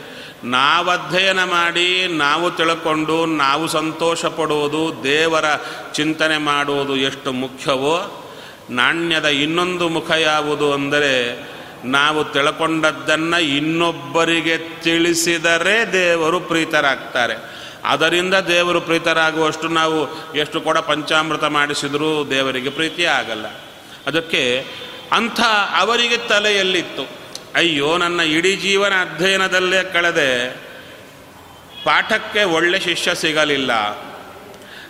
[0.45, 5.45] ನಾವು ಅಧ್ಯಯನ ಮಾಡಿ ನಾವು ತಿಳ್ಕೊಂಡು ನಾವು ಸಂತೋಷ ಪಡುವುದು ದೇವರ
[5.93, 8.25] ಚಿಂತನೆ ಮಾಡುವುದು ಎಷ್ಟು ಮುಖ್ಯವೋ,
[8.69, 11.43] ನಾಣ್ಯದ ಇನ್ನೊಂದು ಮುಖ ಯಾವುದು ಅಂದರೆ
[11.85, 17.55] ನಾವು ತಿಳ್ಕೊಂಡದ್ದನ್ನು ಇನ್ನೊಬ್ಬರಿಗೆ ತಿಳಿಸಿದರೆ ದೇವರು ಪ್ರೀತರಾಗ್ತಾರೆ.
[17.85, 23.45] ಅದರಿಂದ ದೇವರು ಪ್ರೀತರಾಗುವಷ್ಟು ನಾವು ಎಷ್ಟು ಕೂಡ ಪಂಚಾಮೃತ ಮಾಡಿಸಿದರೂ ದೇವರಿಗೆ ಪ್ರೀತಿ ಆಗಲ್ಲ.
[24.07, 24.65] ಅದಕ್ಕೆ
[25.11, 25.41] ಅಂಥ
[25.77, 27.24] ಅವರಿಗೆ ತಲೆಯಲ್ಲಿತ್ತು.
[27.55, 30.55] ಅಯ್ಯೋ, ನನ್ನ ಇಡೀ ಜೀವನ ಅಧ್ಯಯನದಲ್ಲೇ ಕಳೆದೆ.
[31.83, 33.71] ಪಾಠಕ್ಕೆ ಒಳ್ಳೆ ಶಿಷ್ಯ ಸಿಗಲಿಲ್ಲ.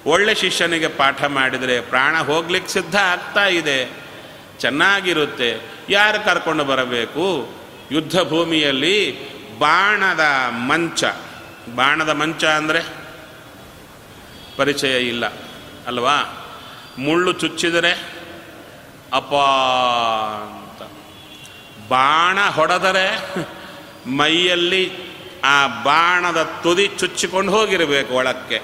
[0.06, 3.89] ಒಳ್ಳೆ ಶಿಷ್ಯನಿಗೆ ಪಾಠ ಮಾಡಿದರೆ ಪ್ರಾಣ ಹೋಗ್ಲಿಕ್ಕೆ ಸಿದ್ಧ ಆಗ್ತಾ ಇದೆ.
[4.60, 5.62] ಚೆನ್ನಾಗಿರುತ್ತೆ.
[5.89, 7.49] ಯಾರು ಕರ್ಕೊಂಡು ಬರಬೇಕು?
[7.91, 8.97] ಯುದ್ಧ ಭೂಮಿಯಲ್ಲಿ
[9.60, 11.04] ಬಾಣದ ಮಂಚ.
[11.75, 12.82] ಬಾಣದ ಮಂಚ ಅಂದರೆ?
[14.58, 15.25] ಪರಿಚಯ ಇಲ್ಲ,
[15.88, 16.47] ಅಲ್ವಾ?
[16.97, 17.91] ಮುಳ್ಳು ಚುಚ್ಚಿದರೆ
[19.13, 19.34] ಅಪ
[20.45, 20.64] ಅಂತ
[21.89, 23.34] ಬಾಣ ಹೊಡೆದರೆ
[24.10, 24.91] ಮೈಯಲ್ಲಿ
[25.43, 28.62] ಆ ಬಾಣದ ತುದಿ ಚುಚ್ಚಿಕೊಂಡು ಹೋಗಿರಬೇಕು ಒಳಕ್ಕೆ.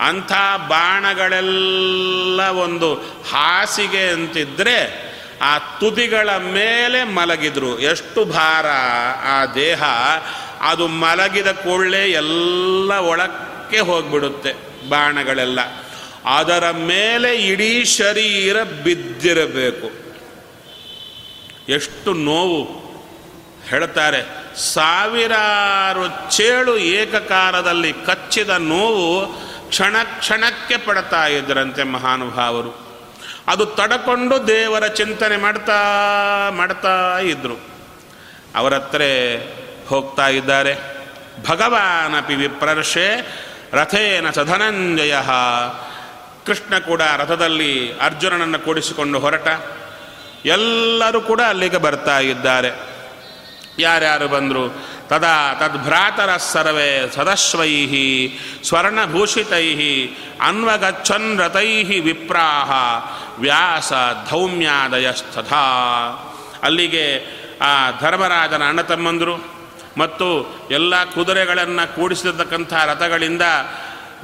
[0.00, 0.32] ಅಂಥ
[0.68, 2.94] ಬಾಣಗಳೆಲ್ಲ ಒಂದು
[3.32, 7.78] ಹಾಸಿಗೆ ಅಂತಿದ್ದರೆ ಆ ತುದಿಗಳ ಮೇಲೆ ಮಲಗಿದ್ರು.
[7.78, 8.66] ಎಷ್ಟು ಭಾರ
[9.26, 9.82] ಆ ದೇಹ.
[10.60, 14.52] ಅದು ಮಲಗಿದ ಕೂಡಲೇ ಎಲ್ಲ ಒಳಕ್ಕೆ ಹೋಗ್ಬಿಡುತ್ತೆ
[14.88, 15.60] ಬಾಣಗಳೆಲ್ಲ.
[16.24, 20.01] ಅದರ ಮೇಲೆ ಇಡೀ ಶರೀರ ಬಿದ್ದಿರಬೇಕು.
[21.68, 22.82] ಎಷ್ಟು ನೋವು
[23.68, 24.42] ಹೇಳ್ತಾರೆ.
[24.56, 29.26] ಸಾವಿರಾರು ಚೇಳು ಏಕಕಾಲದಲ್ಲಿ ಕಚ್ಚಿದ ನೋವು
[29.68, 32.92] ಕ್ಷಣ ಕ್ಷಣಕ್ಕೆ ಪಡ್ತಾ ಇದ್ದರಂತೆ ಮಹಾನುಭಾವರು.
[33.46, 35.82] ಅದು ತಡಕೊಂಡು ದೇವರ ಚಿಂತನೆ ಮಾಡ್ತಾ
[36.50, 37.56] ಮಾಡ್ತಾ ಇದ್ರು.
[38.56, 38.78] ಅವರ
[39.88, 40.76] ಹೋಗ್ತಾ ಇದ್ದಾರೆ.
[41.48, 43.36] ಭಗವಾನಪಿ ವಿಪ್ರರ್ಷೆ,
[43.72, 45.14] ರಥೇನ ಸಧನಂಜಯ.
[46.46, 49.48] ಕೃಷ್ಣ ಕೂಡ ರಥದಲ್ಲಿ ಅರ್ಜುನನನ್ನು ಕೂಡಿಸಿಕೊಂಡು ಹೊರಟ.
[50.44, 52.70] ಎಲ್ಲರೂ ಕೂಡ ಅಲ್ಲಿಗೆ ಬರ್ತಾ ಇದ್ದಾರೆ.
[53.78, 54.92] ಯಾರ್ಯಾರು ಬಂದರು?
[55.08, 57.86] ತದಾ ತದ್ಭ್ರಾತರ ಸರ್ವೇ ಸದಶ್ವೈ
[58.64, 60.06] ಸ್ವರ್ಣಭೂಷಿತೈ
[60.40, 62.70] ಅನ್ವಗಚ್ಚನ್ ರಥೈ ವಿಪ್ರಾಹ
[63.38, 63.92] ವ್ಯಾಸ
[64.30, 65.64] ಧೌಮ್ಯಾದಯಸ್ತಥಾ.
[66.62, 69.52] ಅಲ್ಲಿಗೆ ಆ ಧರ್ಮರಾಜನ ಅಣ್ಣ ತಮ್ಮಂದರು
[69.96, 73.42] ಮತ್ತು ಎಲ್ಲ ಕುದುರೆಗಳನ್ನು ಕೂಡಿಸಿರತಕ್ಕಂಥ ರಥಗಳಿಂದ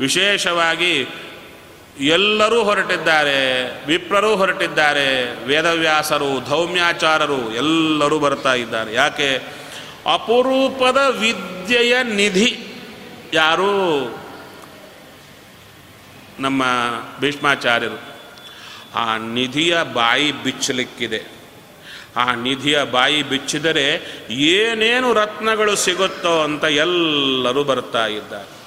[0.01, 1.09] ವಿಶೇಷವಾಗಿ
[2.01, 8.95] ಎಲ್ಲರೂ ಹೊರಟಿದ್ದಾರೆ, ವಿಪ್ರರೂ ಹೊರಟಿದ್ದಾರೆ, ವೇದವ್ಯಾಸರು, ಧೌಮ್ಯಾಚಾರರು ಎಲ್ಲರೂ ಬರ್ತಾ ಇದ್ದಾರೆ.
[8.95, 9.37] ಯಾಕೆ?
[10.13, 12.67] ಅಪರೂಪದ ವಿದ್ಯೆಯ ನಿಧಿ
[13.35, 14.05] ಯಾರು?
[16.41, 16.63] ನಮ್ಮ
[17.21, 18.03] ಭೀಷ್ಮಾಚಾರ್ಯರು.
[18.95, 21.23] ಆ ನಿಧಿಯ ಬಾಯಿ ಬಿಚ್ಚಲಿಕ್ಕಿದೆ.
[22.17, 28.58] ಆ ನಿಧಿಯ ಬಾಯಿ ಬಿಚ್ಚಿದರೆ ಏನೇನು ರತ್ನಗಳು ಸಿಗುತ್ತೋ ಅಂತ ಎಲ್ಲರೂ ಬರ್ತಾ ಇದ್ದಾರೆ.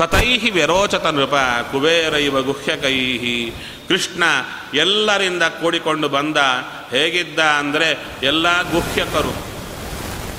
[0.00, 1.36] ಸತೈ ವ್ಯರೋಚತ ನೃಪ
[1.72, 3.34] ಕುಬೇರೈವ ಗುಹ್ಯಕೈಹಿ.
[3.88, 4.22] ಕೃಷ್ಣ
[4.74, 6.38] ಎಲ್ಲರಿಂದ ಕೂಡಿಕೊಂಡು ಬಂದ
[6.90, 7.88] ಹೇಗಿದ್ದ ಅಂದರೆ
[8.22, 9.34] ಎಲ್ಲ ಗುಹ್ಯಕರು,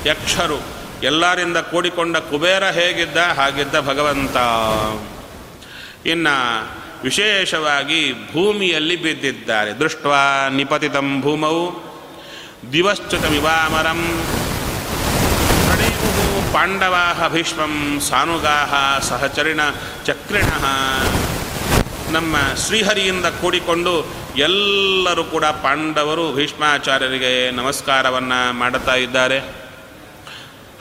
[0.05, 0.59] ಯಕ್ಷರು
[1.03, 4.37] ಎಲ್ಲರಿಂದ ಕೂಡಿಕೊಂಡ ಕುಬೇರ ಹೇಗಿದ್ದ, ಹಾಗಿದ್ದ ಭಗವಂತ.
[6.05, 6.35] ಇನ್ನು
[7.03, 8.01] ವಿಶೇಷವಾಗಿ
[8.33, 9.73] ಭೂಮಿಯಲ್ಲಿ ಬಿದ್ದಿದ್ದಾರೆ.
[9.73, 10.05] ದೃಷ್ಟ
[10.57, 11.57] ನಿಪತಿತಂ ಭೂಮೌ
[12.73, 14.01] ದಿವಶ್ಚತಮಿವಾಮರಂ
[16.53, 19.59] ಪಾಂಡವಾ ಭೀಷ್ಮಂ ಸಾನುಗಾ ಸಹಚರಿಣ
[20.05, 20.45] ಚಕ್ರಿಣ.
[22.11, 22.35] ನಮ್ಮ
[22.65, 24.05] ಶ್ರೀಹರಿಯಿಂದ ಕೂಡಿಕೊಂಡು
[24.37, 29.39] ಎಲ್ಲರೂ ಕೂಡ ಪಾಂಡವರು ಭೀಷ್ಮಾಚಾರ್ಯರಿಗೆ ನಮಸ್ಕಾರವನ್ನು ಮಾಡುತ್ತಾ ಇದ್ದಾರೆ.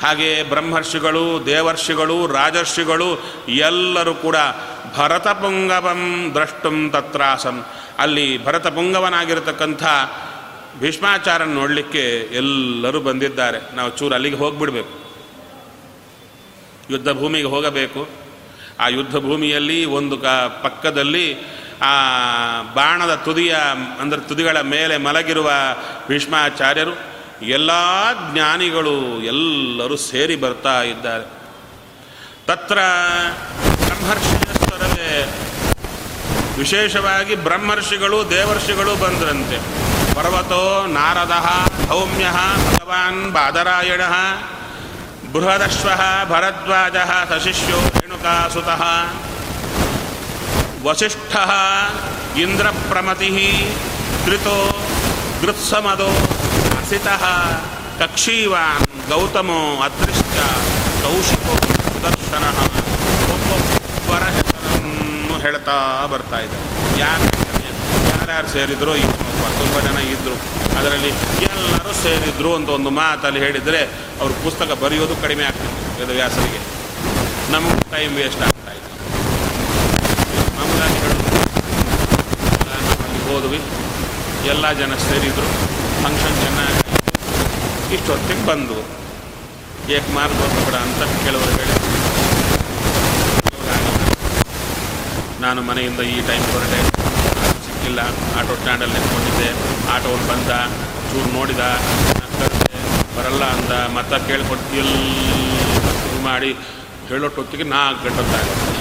[0.02, 4.37] ಹಾಗೆ ಬ್ರಹ್ಮರ್ಷಿಗಳು, ದೇವರ್ಷಿಗಳು, ರಾಜರ್ಷಿಗಳು ಎಲ್ಲರೂ ಕೂಡ
[4.96, 7.66] ಭರತಪುಂಗವಂ ದ್ರಷ್ಟುಂ ತತ್ರಾಸಂ.
[7.98, 9.83] ಅಲ್ಲಿ ಭರತಪುಂಗವನಾಗಿರತಕ್ಕಂಥ
[10.80, 13.76] ಭೀಷ್ಮಾಚಾರನ ನೋಡಲಿಕ್ಕೆ ಎಲ್ಲರೂ ಬಂದಿದ್ದಾರೆ.
[13.76, 14.99] ನಾವು ಚೂರು ಅಲ್ಲಿಗೆ ಹೋಗಿಬಿಡ್ಬೇಕು.
[16.90, 18.09] ಯುದ್ಧ ಭೂಮಿಗೆ ಹೋಗಬೇಕು.
[18.81, 20.26] ಆ ಯುದ್ಧ ಭೂಮಿಯಲ್ಲಿ ಒಂದು ಕ,
[20.62, 21.26] ಪಕ್ಕದಲ್ಲಿ
[21.83, 21.94] ಆ
[22.74, 23.57] ಬಾಣದ ತುದಿಯ,
[24.00, 25.50] ಅಂದರೆ ತುದಿಗಳ ಮೇಲೆ ಮಲಗಿರುವ
[26.09, 26.94] ಭೀಷ್ಮಾಚಾರ್ಯರು,
[27.42, 27.70] ಎಲ್ಲ
[28.33, 31.26] ಜ್ಞಾನಿಗಳು ಎಲ್ಲರೂ ಸೇರಿ ಬರ್ತಾ ಇದ್ದಾರೆ.
[32.46, 32.79] ತತ್ರ
[33.85, 35.12] ಬ್ರಹ್ಮರ್ಷಿಯಸ್ವರವೇ
[36.59, 39.59] ವಿಶೇಷವಾಗಿ ಬ್ರಹ್ಮರ್ಷಿಗಳು, ದೇವರ್ಷಿಗಳು ಬಂದ್ರಂತೆ.
[40.14, 41.35] ಪರ್ವತೋ ನಾರದ,
[41.88, 42.26] ಸೌಮ್ಯ,
[42.70, 44.00] ಭಗವಾನ್ ಬಾದರಾಯಣ
[45.33, 45.88] ಬೃಹದಶ್ವ
[46.31, 46.97] ಭರದ್ವಾಜ
[47.31, 48.83] ಸಶಿಷ್ಯೋ ರೇಣುಕಾಸುತಃ
[50.87, 51.33] ವಸಿಷ್ಠ
[52.43, 53.31] ಇಂದ್ರಪ್ರಮತಿ
[54.25, 54.57] ಕೃತೋ
[55.43, 56.11] ಗೃತ್ಸಮದೋ
[56.81, 57.25] ಅಸಿತಃ
[58.01, 60.37] ಕಕ್ಷೀವಾನ್ ಗೌತಮೋ ಅದೃಷ್ಟ
[61.03, 61.55] ಕೌಶಿಕೋ
[61.87, 62.45] ಸುದರ್ಶನ
[63.35, 65.77] ಒಬ್ಬೊಬ್ಬರ ಹೆಸರನ್ನು ಹೇಳ್ತಾ
[66.12, 66.69] ಬರ್ತಾ ಇದ್ದಾರೆ
[67.01, 67.29] ಯಾರು
[68.31, 68.93] ಯಾರ್ಯಾರು ಸೇರಿದ್ರು
[69.61, 70.37] ತುಂಬ ಜನ ಇದ್ದರು
[70.79, 71.09] ಅದರಲ್ಲಿ
[71.47, 73.81] ಎಲ್ಲರೂ ಸೇರಿದ್ರು ಅಂತ ಒಂದು ಮಾತಲ್ಲಿ ಹೇಳಿದರೆ
[74.21, 76.61] ಅವ್ರ ಪುಸ್ತಕ ಬರೆಯೋದು ಕಡಿಮೆ ಆಗ್ತಿತ್ತು ವೇದವ್ಯಾಸರಿಗೆ.
[77.55, 78.93] ನಮಗೆ ಟೈಮ್ ವೇಸ್ಟ್ ಆಗ್ತಾ ಇತ್ತು.
[80.59, 81.01] ಮಾಮೂಲಾಗಿ
[83.38, 83.61] ಅಲ್ಲಿ
[84.53, 85.49] ಎಲ್ಲ ಜನ ಸೇರಿದ್ರು
[86.05, 86.85] ಫಂಕ್ಷನ್ ಚೆನ್ನಾಗಿ.
[87.97, 88.79] ಇಷ್ಟೊತ್ತಿಗೆ ಬಂದು,
[89.97, 91.77] ಏಕ್ ಮಾರ್ಕ್ ಬೇಡ ಅಂತ ಕೆಲವರು ಹೇಳಿ
[95.45, 96.99] ನಾನು ಮನೆಯಿಂದ ಈ ಟೈಮ್ ಹೊರಟೆ.
[97.81, 98.03] ಸಿಕ್ಕಿಲ್ಲ
[98.38, 99.51] ಆಟೋ ಸ್ಟ್ಯಾಂಡಲ್ಲಿ ನಿಂತ್ಕೊಂಡಿದ್ದೆ.
[99.95, 100.51] ಆಟೋವ್ರು ಬಂದ,
[101.11, 101.62] ಚೂರು ನೋಡಿದ
[103.14, 104.83] ಬರಲ್ಲ ಅಂದ, ಮತ್ತೆ ಕೇಳ್ಕೊಟ್ಟು
[106.27, 106.51] ಮಾಡಿ
[107.11, 108.73] ಹೇಳೋಟ್ಟೊತ್ತಿಗೆ ನಾಲ್ಕು ಗಂಟೆ ಆಗುತ್ತೆ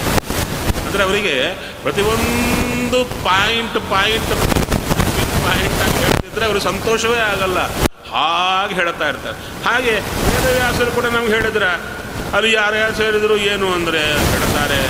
[0.88, 1.36] ಅಂದರೆ ಅವರಿಗೆ
[1.84, 4.34] ಪ್ರತಿಯೊಂದು ಪಾಯಿಂಟ್ ಪಾಯಿಂಟ್
[5.46, 7.60] ಪಾಯಿಂಟ್ ಅಂತ ಹೇಳ್ತಿದ್ರೆ ಅವ್ರಿಗೆ ಸಂತೋಷವೇ ಆಗಲ್ಲ.
[8.14, 9.38] ಹಾಗೆ ಹೇಳ್ತಾ ಇರ್ತಾರೆ.
[9.68, 9.96] ಹಾಗೆ
[10.28, 11.66] ವೇದವ್ಯಾಸರು ಕೂಡ ನಮ್ಗೆ ಹೇಳಿದ್ರ
[12.38, 14.82] ಅಲ್ಲಿ ಯಾರ್ಯಾರು ಸೇರಿದ್ರು ಏನು ಅಂದರೆ ಹೇಳ್ತಾರೆ.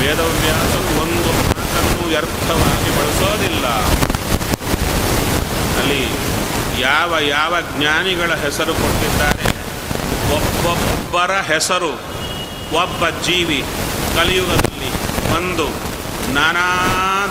[0.00, 3.49] ವೇದವ್ಯಾಸರು ಒಂದು ಮಾತನ್ನು ವ್ಯರ್ಥವಾಗಿ ಬಳಸೋದಿಲ್ಲ.
[5.80, 6.02] ಅಲ್ಲಿ
[6.80, 9.46] ಯಾವ ಯಾವ ಜ್ಞಾನಿಗಳ ಹೆಸರು ಕೊಟ್ಟಿದ್ದಾರೆ?
[10.34, 11.92] ಒಬ್ಬೊಬ್ಬರ ಹೆಸರು,
[12.76, 13.64] ಒಬ್ಬ ಜೀವಿ
[14.16, 14.90] ಕಲಿಯುಗದಲ್ಲಿ
[15.34, 15.68] ಬಂದು
[16.34, 16.66] ನಾನಾ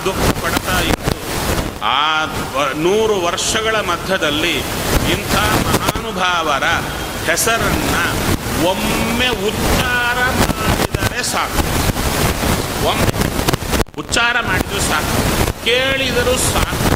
[0.06, 1.18] ದುಃಖ ಪಡ್ತಾ ಇತ್ತು.
[1.84, 2.26] ಆ
[2.76, 4.58] ನೂರು ವರ್ಷಗಳ ಮಧ್ಯದಲ್ಲಿ
[5.14, 5.36] ಇಂಥ
[5.68, 6.64] ಮಹಾನುಭಾವರ
[7.30, 8.04] ಹೆಸರನ್ನು
[8.70, 11.62] ಒಮ್ಮೆ ಉಚ್ಚಾರ ಮಾಡಿದರೆ ಸಾಕು.
[12.88, 13.30] ಒಮ್ಮೆ
[13.98, 15.29] ಉಚ್ಚಾರ ಮಾಡಿದರೂ ಸಾಕು.
[15.70, 16.88] ಕೇಳಿದರೂ ಸಾಕು.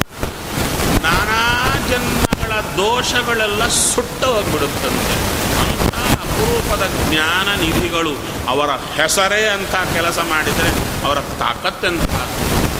[1.05, 1.41] ನಾನಾ
[1.89, 5.15] ಜನ್ಮಗಳ ದೋಷಗಳೆಲ್ಲ ಸುಟ್ಟ ಹೋಗ್ಬಿಡುತ್ತಂತೆ.
[5.63, 8.13] ಅಂಥ ಅಪರೂಪದ ಜ್ಞಾನ ನಿಧಿಗಳು
[8.53, 10.71] ಅವರ ಹೆಸರೇ ಅಂತ ಕೆಲಸ ಮಾಡಿದರೆ
[11.05, 12.15] ಅವರ ತಾಕತ್ತೆಂತ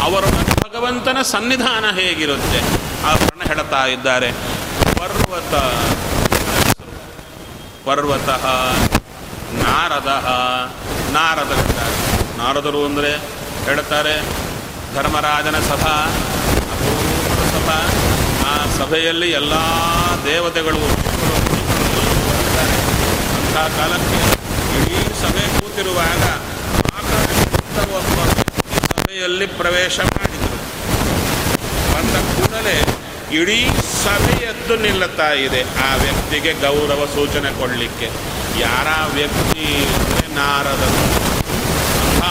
[0.08, 0.24] ಅವರ
[0.64, 2.60] ಭಗವಂತನ ಸನ್ನಿಧಾನ ಹೇಗಿರುತ್ತೆ?
[3.10, 4.30] ಅವರನ್ನು ಹೇಳ್ತಾ ಇದ್ದಾರೆ.
[5.00, 5.56] ಪರ್ವತ
[7.88, 8.30] ಪರ್ವತ,
[9.64, 10.12] ನಾರದ
[11.18, 11.54] ನಾರದ
[12.40, 13.12] ನಾರದರು ಅಂದರೆ
[13.68, 14.16] ಹೇಳ್ತಾರೆ
[14.96, 15.94] ಧರ್ಮರಾಜನ ಸಭಾ
[17.54, 17.78] ಸಭಾ,
[18.50, 19.54] ಆ ಸಭೆಯಲ್ಲಿ ಎಲ್ಲ
[20.26, 20.82] ದೇವತೆಗಳು
[23.38, 24.20] ಅಂಥ ಕಾಲಕ್ಕೆ
[24.80, 26.24] ಇಡೀ ಸಭೆ ಕೂತಿರುವಾಗ
[28.90, 30.60] ಸಭೆಯಲ್ಲಿ ಪ್ರವೇಶ ಮಾಡಿದರು.
[31.94, 32.78] ಬಂದ ಕೂಡಲೇ
[33.40, 33.60] ಇಡೀ
[34.04, 38.10] ಸಭೆಯದ್ದು ನಿಲ್ಲುತ್ತಾ ಇದೆ ಆ ವ್ಯಕ್ತಿಗೆ ಗೌರವ ಸೂಚನೆ ಕೊಡಲಿಕ್ಕೆ.
[38.62, 39.68] ಯಾರ ವ್ಯಕ್ತಿ
[40.40, 40.84] ನಾರದ
[42.04, 42.24] ಅಂಥ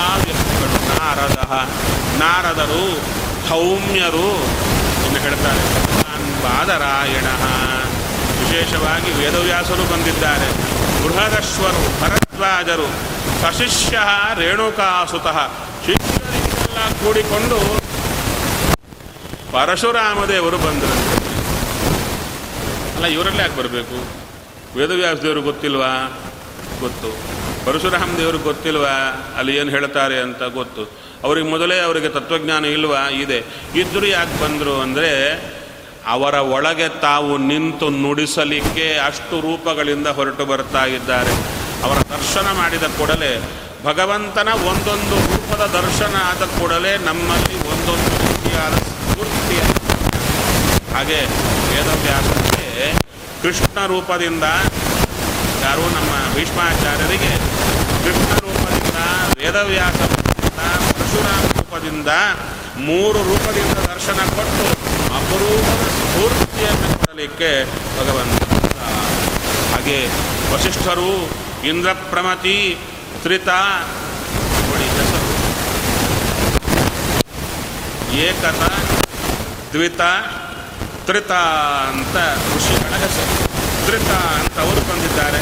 [0.72, 1.40] ನಾರದ
[2.18, 3.00] ನಾರದರು,
[3.48, 4.30] ಸೌಮ್ಯರು
[5.06, 5.64] ಎಂದು ಹೇಳ್ತಾರೆ
[6.42, 7.26] ಬಾದರಾಯಣ
[8.40, 10.48] ವಿಶೇಷವಾಗಿ ವೇದವ್ಯಾಸರು ಬಂದಿದ್ದಾರೆ.
[11.02, 12.88] ಬೃಹದಶ್ವರು, ಭರದ್ವಾಜರು,
[13.42, 13.98] ಸಶಿಷ್ಯ,
[14.34, 15.48] ರೇಣುಕಾಸುತಃ.
[15.86, 17.82] ಶಿಷ್ಯರಿಗೆಲ್ಲ ಕೂಡಿಕೊಂಡು
[19.52, 21.22] ಪರಶುರಾಮದೇವರು ಬಂದರು.
[22.94, 23.96] ಅಲ್ಲ, ಇವರಲ್ಲೇ ಯಾಕೆ ಬರಬೇಕು?
[24.78, 26.20] ವೇದವ್ಯಾಸ ದೇವರು ಗೊತ್ತಿಲ್ವಾ?
[26.80, 27.41] ಗೊತ್ತು.
[27.66, 29.24] ಪರಶುರಾಮ ದೇವರು ಗೊತ್ತಿಲ್ವಾ?
[29.38, 30.90] ಅಲ್ಲಿ ಏನು ಹೇಳ್ತಾರೆ ಅಂತ ಗೊತ್ತು.
[31.24, 33.08] ಅವ್ರಿಗೆ ಮೊದಲೇ ಅವರಿಗೆ ತತ್ವಜ್ಞಾನ ಇಲ್ವಾ?
[33.08, 33.38] ಇದೆ.
[33.74, 35.32] ಇದ್ದರೂ ಯಾಕೆ ಬಂದರು ಅಂದರೆ,
[36.06, 41.30] ಅವರ ಒಳಗೆ ತಾವು ನಿಂತು ನುಡಿಸಲಿಕ್ಕೆ ಅಷ್ಟು ರೂಪಗಳಿಂದ ಹೊರಟು ಬರ್ತಾ ಇದ್ದಾರೆ.
[41.82, 43.42] ಅವರ ದರ್ಶನ ಮಾಡಿದ ಕೂಡಲೇ,
[43.84, 49.62] ಭಗವಂತನ ಒಂದೊಂದು ರೂಪದ ದರ್ಶನ ಆದ ಕೂಡಲೇ ನಮ್ಮಲ್ಲಿ ಒಂದೊಂದು ರೀತಿಯಾದ ಸ್ಫೂರ್ತಿಯ
[50.94, 51.20] ಹಾಗೆ
[51.70, 52.92] ವೇದವ್ಯಾಸಕ್ಕೆ
[53.42, 54.44] ಕೃಷ್ಣ ರೂಪದಿಂದ
[55.64, 57.32] ಯಾರು ನಮ್ಮ ಭೀಷ್ಮಾಚಾರ್ಯರಿಗೆ
[58.04, 58.98] ಕೃಷ್ಣ ರೂಪದಿಂದ,
[59.38, 59.98] ವೇದವ್ಯಾಸ
[60.56, 62.10] ಪರಶುರಾಮ ರೂಪದಿಂದ
[62.88, 64.66] ಮೂರು ರೂಪದಿಂದ ದರ್ಶನ ಕೊಟ್ಟು
[65.18, 67.50] ಅಪರೂಪದ ಸ್ಫೂರ್ತಿಯನ್ನು ಕೊಡಲಿಕ್ಕೆ
[67.98, 68.40] ಭಗವಂತ
[69.72, 69.98] ಹಾಗೆ
[70.52, 71.12] ವಸಿಷ್ಠರು
[71.70, 72.58] ಇಂದ್ರಪ್ರಮತಿ,
[73.22, 73.50] ತ್ರಿತ,
[74.66, 75.30] ನೋಡಿ ಹೆಸರು.
[78.24, 78.62] ಏಕತ,
[79.74, 80.00] ದ್ವಿತ,
[81.08, 81.32] ತ್ರಿತ
[81.90, 82.16] ಅಂತ
[82.54, 83.36] ಋಷಿಗಳ ಹೆಸರು.
[83.86, 85.40] ತ್ರಿತ ಅಂತ ಅವರು ಬಂದಿದ್ದಾರೆ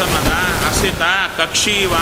[0.00, 0.32] ಕೃತ್ಸಮದ
[0.68, 1.02] ಅಸಿತ
[1.40, 1.92] ಕಕ್ಷೀವ,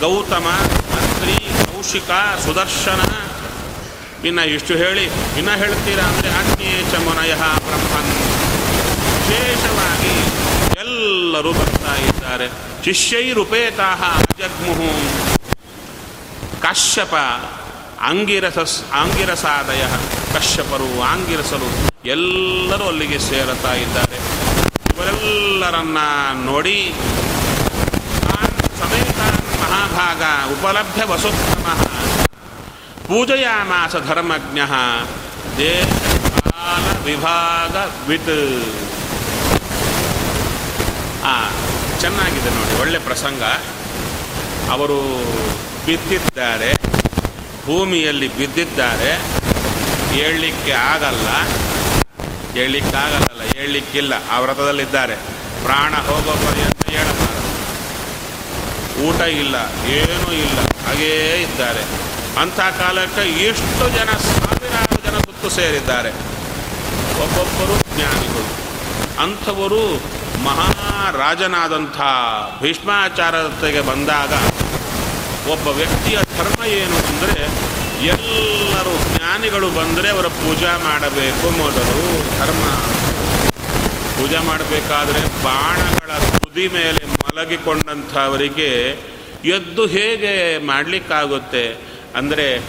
[0.00, 0.46] ಗೌತಮ,
[0.94, 2.10] ಮಂತ್ರಿ, ಕೌಶಿಕ,
[2.44, 3.00] ಸುದರ್ಶನ.
[4.26, 5.04] ಇನ್ನ ಇಷ್ಟು ಹೇಳಿ,
[5.38, 8.14] ಇನ್ನ ಹೇಳ್ತೀರಾ ಅಂದರೆ ಅನ್ಯೇ ಚಮನಯ ಮುನಯ ಬ್ರಹ್ಮನ್.
[9.18, 10.14] ವಿಶೇಷವಾಗಿ
[10.80, 12.48] ಎಲ್ಲರೂ ಬರ್ತಾ ಇದ್ದಾರೆ.
[12.84, 14.90] ಶಿಷ್ಯೈರುಪೇತಾಹ ಅಜಗ್ಮುಹು.
[16.60, 17.14] ಕಶ್ಯಪ
[18.00, 18.58] ಆಂಗಿರಸ
[18.92, 19.86] ಆಂಗಿರಸಾದಯ
[20.38, 24.31] ಕಶ್ಯಪರು ಆಂಗಿರಸರು ಎಲ್ಲರೂ ಅಲ್ಲಿಗೆ ಸೇರುತ್ತಾ ಇದ್ದಾರೆ.
[25.22, 25.98] ಇವರೆಲ್ಲರನ್ನ
[26.46, 26.78] ನೋಡಿ
[28.78, 29.20] ಸಮೇತ
[29.62, 31.66] ಮಹಾಭಾಗ ಉಪಲಭ್ಯ ವಸುತ್ತಮ
[33.06, 34.58] ಪೂಜಯಾಮಾಸ ಧರ್ಮಜ್ಞ.
[35.58, 37.74] ದೇಶಕಾಲ ವಿಭಾಗ
[38.08, 38.34] ವಿತ್.
[41.24, 41.34] ಆ,
[42.00, 43.42] ಚೆನ್ನಾಗಿದೆ ನೋಡಿ, ಒಳ್ಳೆ ಪ್ರಸಂಗ.
[44.72, 44.98] ಅವರು
[45.86, 46.70] ಬಿದ್ದಿದ್ದಾರೆ
[47.66, 49.12] ಭೂಮಿಯಲ್ಲಿ ಬಿದ್ದಿದ್ದಾರೆ
[50.12, 51.28] ಹೇಳಲಿಕ್ಕೆ ಆಗಲ್ಲ.
[52.60, 52.96] ಏಳಲಿಕ್ಕೆ
[53.58, 54.14] ಹೇಳಲಿಕ್ಕಿಲ್ಲ.
[54.32, 55.16] ಆ ವ್ರತದಲ್ಲಿದ್ದಾರೆ.
[55.64, 57.50] ಪ್ರಾಣ ಹೋಗೋ ಪರ್ಯಂತ ಹೇಳಬಾರದು.
[59.06, 59.56] ಊಟ ಇಲ್ಲ,
[59.98, 61.12] ಏನೂ ಇಲ್ಲ, ಹಾಗೇ
[61.46, 61.82] ಇದ್ದಾರೆ.
[62.42, 66.10] ಅಂಥ ಕಾಲಕ್ಕೆ ಎಷ್ಟು ಜನ, ಸಾವಿರಾರು ಜನ ಸುತ್ತು ಸೇರಿದ್ದಾರೆ.
[67.24, 68.50] ಒಬ್ಬೊಬ್ಬರು ಜ್ಞಾನಿಗಳು.
[69.22, 69.82] ಅಂಥವರು
[70.44, 71.98] ಮಹಾರಾಜನಾದಂಥ
[72.62, 74.32] ಭೀಷ್ಮಾಚಾರ್ಯತೆಗೆ ಬಂದಾಗ
[75.52, 77.44] ಒಬ್ಬ ವ್ಯಕ್ತಿಯ ಧರ್ಮ ಏನು ಅಂದರೆ
[78.06, 82.00] ಎಲ್ಲರೂ ಜ್ಞಾನಿಗಳು ಬಂದರೆ ಅವರ ಪೂಜಾ ಮಾಡಬೇಕು ಮೊದಲು.
[82.38, 82.64] ಧರ್ಮ.
[84.16, 88.70] ಪೂಜೆ ಮಾಡಬೇಕಾದ್ರೆ ಬಾಣಗಳ ತುದಿ ಮೇಲೆ ಮಲಗಿಕೊಂಡಂಥವರಿಗೆ
[89.44, 91.64] ಎದ್ದು ಹೇಗೆ ಮಾಡಲಿಕ್ಕಾಗುತ್ತೆ?
[92.16, 92.60] ಅಂದರೆ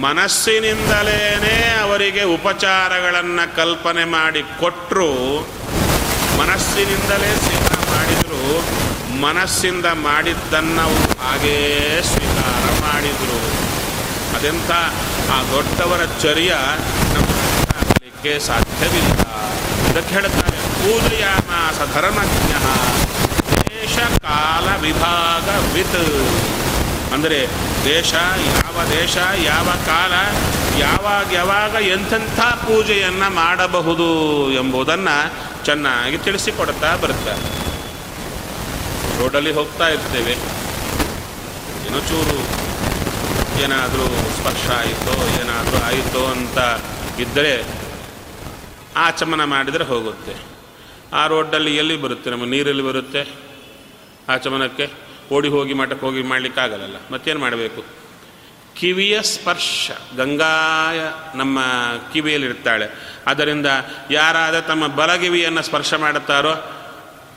[0.00, 5.10] ಮನಸ್ಸಿನಿಂದಲೇ ಅವರಿಗೆ ಉಪಚಾರಗಳನ್ನು ಕಲ್ಪನೆ ಮಾಡಿ ಕೊಟ್ಟರು
[6.38, 8.42] ಮನಸ್ಸಿನಿಂದಲೇ ಸ್ವೀಕಾರ ಮಾಡಿದರು,
[9.20, 10.86] ಮನಸ್ಸಿಂದ ಮಾಡಿದ್ದನ್ನು
[11.22, 11.56] ಹಾಗೇ
[12.10, 13.47] ಸ್ವೀಕಾರ ಮಾಡಿದರು.
[14.38, 14.70] ಅದೆಂಥ
[15.30, 16.50] ಆ, ದೊಡ್ಡವರ ಚರ್ಯ
[17.14, 19.12] ನಮಗೆ ಸಾಧ್ಯವಿಲ್ಲ.
[19.90, 21.50] ಇದಕ್ಕೆ ಹೇಳ್ತಾರೆ ಪೂಜೆಯಾನ
[21.94, 22.52] ಧರ್ಮಜ್ಞ,
[23.68, 25.98] ದೇಶ ಕಾಲ ವಿಭಾಗ ವಿತ್
[27.12, 27.38] ಅಂದರೆ,
[27.84, 28.12] ದೇಶ
[28.48, 30.14] ಯಾವ ದೇಶ, ಯಾವ ಕಾಲ,
[30.80, 34.08] ಯಾವಾಗ ಯಾವಾಗ ಎಂಥೆಂಥ ಪೂಜೆಯನ್ನು ಮಾಡಬಹುದು
[34.52, 35.16] ಎಂಬುದನ್ನು
[35.64, 37.46] ಚೆನ್ನಾಗಿ ತಿಳಿಸಿಕೊಡ್ತಾ ಬರುತ್ತಾರೆ
[39.18, 40.34] ರೋಡಲ್ಲಿ ಹೋಗ್ತಾ ಇರ್ತೇವೆ.
[41.86, 42.36] ಏನೋ ಚೂರು
[43.62, 46.58] ಏನಾದರೂ ಸ್ಪರ್ಶ ಆಯಿತೋ, ಏನಾದರೂ ಆಯಿತೋ ಅಂತ
[47.20, 47.64] ಇದ್ದರೆ
[48.96, 50.34] ಆಚಮನ ಮಾಡಿದರೆ ಹೋಗುತ್ತೆ.
[51.12, 52.30] ಆ ರೋಡಲ್ಲಿ ಎಲ್ಲಿ ಬರುತ್ತೆ?
[52.30, 53.28] ನಮ್ಮ ನೀರಲ್ಲಿ ಬರುತ್ತೆ?
[54.28, 54.90] ಆಚಮನಕ್ಕೆ
[55.32, 57.84] ಓಡಿ ಹೋಗಿ ಮಠಕ್ಕೆ ಹೋಗಿ ಮಾಡಲಿಕ್ಕಾಗಲ್ಲ ಮತ್ತೇನು ಮಾಡಬೇಕು?
[58.74, 59.90] ಕಿವಿಯ ಸ್ಪರ್ಶ.
[60.16, 61.00] ಗಂಗಾಯ
[61.34, 61.58] ನಮ್ಮ
[62.12, 62.86] ಕಿವಿಯಲ್ಲಿರ್ತಾಳೆ.
[63.26, 63.66] ಅದರಿಂದ
[64.10, 66.54] ಯಾರಾದ ತಮ್ಮ ಬಲಗಿವಿಯನ್ನು ಸ್ಪರ್ಶ ಮಾಡುತ್ತಾರೋ,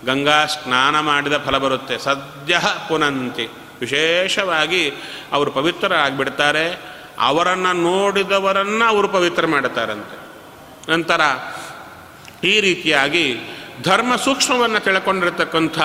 [0.05, 1.97] ಗಂಗಾ ಸ್ನಾನ ಮಾಡಿದ ಫಲ ಬರುತ್ತೆ.
[1.97, 3.49] ಸದ್ಯ ಪುನಂತಿ.
[3.81, 4.83] ವಿಶೇಷವಾಗಿ
[5.31, 6.65] ಅವರು ಪವಿತ್ರ ಆಗಿಬಿಡ್ತಾರೆ
[7.19, 10.17] ಅವರನ್ನು ನೋಡಿದವರನ್ನು ಅವರು ಪವಿತ್ರ ಮಾಡುತ್ತಾರಂತೆ.
[10.91, 11.21] ನಂತರ
[12.43, 13.25] ಈ ರೀತಿಯಾಗಿ
[13.83, 15.79] ಧರ್ಮ ಸೂಕ್ಷ್ಮವನ್ನು ತಿಳ್ಕೊಂಡಿರ್ತಕ್ಕಂಥ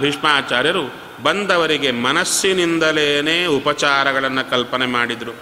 [0.00, 0.84] ಭೀಷ್ಮಾಚಾರ್ಯರು
[1.22, 5.34] ಬಂದವರಿಗೆ ಮನಸ್ಸಿನಿಂದಲೇ ಉಪಚಾರಗಳನ್ನು ಕಲ್ಪನೆ ಮಾಡಿದರು.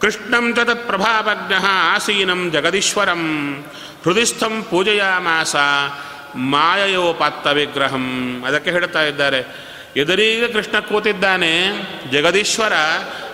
[0.00, 1.54] ಕೃಷ್ಣಂ ಚ ತತ್ಪ್ರಭಾವಜ್ಞ
[1.94, 3.22] ಆಸೀನಂ ಜಗದೀಶ್ವರಂ
[4.04, 5.56] ಹೃದಯಸ್ಥಂ ಪೂಜೆಯಾಮಾಸ
[6.36, 8.42] ಮಾಯಯೋಪಾತ್ತ ವಿಗ್ರಹಂ.
[8.46, 9.46] ಅದಕ್ಕೆ ಹೇಳ್ತಾ ಇದ್ದಾರೆ,
[9.96, 11.68] ಎದುರೀಗ ಕೃಷ್ಣ ಕೂತಿದ್ದಾನೆ,
[12.10, 12.72] ಜಗದೀಶ್ವರ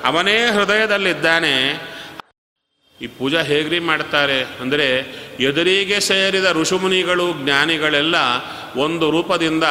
[0.05, 1.83] ಅವನೇ ಹೃದಯದಲ್ಲಿದ್ದಾನೆ.
[3.03, 4.99] ಈ ಪೂಜಾ ಹೇಗ್ರಿ ಮಾಡ್ತಾರೆ ಅಂದರೆ,
[5.41, 8.15] ಎದುರಿಗೆ ಸೇರಿದ ಋಷಿಮುನಿಗಳು, ಜ್ಞಾನಿಗಳೆಲ್ಲ
[8.77, 9.65] ಒಂದು ರೂಪದಿಂದ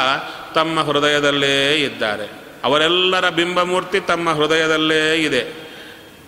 [0.56, 2.32] ತಮ್ಮ ಹೃದಯದಲ್ಲೇ ಇದ್ದಾರೆ.
[2.64, 5.70] ಅವರೆಲ್ಲರ ಬಿಂಬಮೂರ್ತಿ ತಮ್ಮ ಹೃದಯದಲ್ಲೇ ಇದೆ.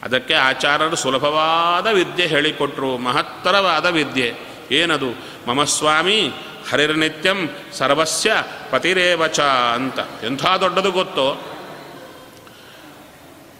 [0.03, 4.33] ಅದಕ್ಕೆ ಆಚಾರ್ಯರು ಸುಲಭವಾದ ವಿದ್ಯೆ ಹೇಳಿಕೊಟ್ರು, ಮಹತ್ತರವಾದ ವಿದ್ಯೆ.
[4.71, 5.11] ಏನದು?
[5.47, 6.31] ಮಮ ಸ್ವಾಮಿ
[6.69, 9.99] ಹರಿರ್ನಿತ್ಯಂ ಸರ್ವಸ್ಯ ಪತಿರೇವಚ ಅಂತ.
[10.23, 11.57] ಎಂಥ ದೊಡ್ಡದು ಗೊತ್ತೋ?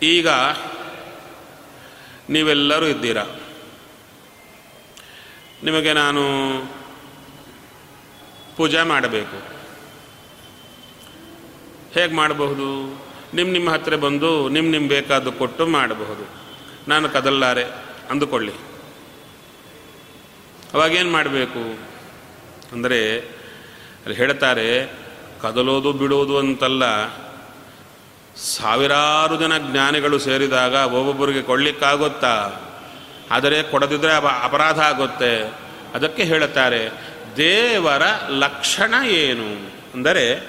[0.04, 0.28] ಈಗ
[2.30, 3.22] ನೀವೆಲ್ಲರೂ ಇದ್ದೀರ?
[5.64, 6.22] ನಿಮಗೆ ನಾನು
[8.58, 9.62] ಪೂಜೆ ಮಾಡಬೇಕು.
[11.94, 13.02] ಹೇಗೆ ಮಾಡಬಹುದು?
[13.34, 16.28] ನಿಮ್ಮ ನಿಮ್ಮ ಹತ್ತಿರ ಬಂದು ನಿಮ್ಮ ನಿಮ್ಮ ಬೇಕಾದ್ದು ಕೊಟ್ಟು ಮಾಡಬಹುದು.
[16.88, 17.64] ನಾನು ಕದಲ್ಲಾರೆ,
[18.10, 18.52] ಅಂದುಕೊಳ್ಳಿ.
[20.74, 21.90] ಅವಾಗೇನು ಮಾಡಬೇಕು?
[22.71, 24.86] ಅಂದರೆ ಅಲ್ಲಿ ಹೇಳ್ತಾರೆ
[25.41, 26.84] ಕದಲೋದು ಬಿಡೋದು ಅಂತಲ್ಲ.
[28.36, 32.51] ಸಾವಿರಾರು ಜನ ಜ್ಞಾನಿಗಳು ಸೇರಿದಾಗ ಒಬ್ಬೊಬ್ಬರಿಗೆ ಕೊಡಲಿಕ್ಕಾಗುತ್ತಾ?
[33.31, 35.43] ಆದರೆ ಕೊಡದಿದ್ದರೆ ಅಪ, ಅಪರಾಧ ಆಗುತ್ತೆ.
[35.95, 36.89] ಅದಕ್ಕೆ ಹೇಳುತ್ತಾರೆ,
[37.38, 39.71] ದೇವರ ಲಕ್ಷಣ ಏನು?
[39.93, 40.47] ಅಂದರೆ,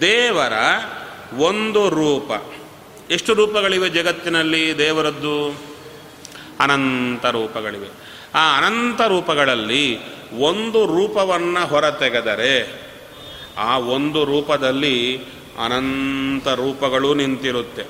[0.00, 0.52] ದೇವರ
[1.38, 2.30] ಒಂದು ರೂಪ.
[3.10, 5.62] ಎಷ್ಟು ರೂಪಗಳಿವೆ ಜಗತ್ತಿನಲ್ಲಿ ದೇವರದ್ದು?
[6.60, 8.01] ಅನಂತ ರೂಪಗಳಿವೆ.
[8.34, 9.98] ಆ ಅನಂತ ರೂಪಗಳಲ್ಲಿ
[10.38, 12.82] ಒಂದು ರೂಪವನ್ನು ಹೊರತೆಗೆದರೆ
[13.58, 15.16] ಆ ಒಂದು ರೂಪದಲ್ಲಿ
[15.64, 17.84] ಅನಂತ ರೂಪಗಳು ನಿಂತಿರುತ್ತೆ.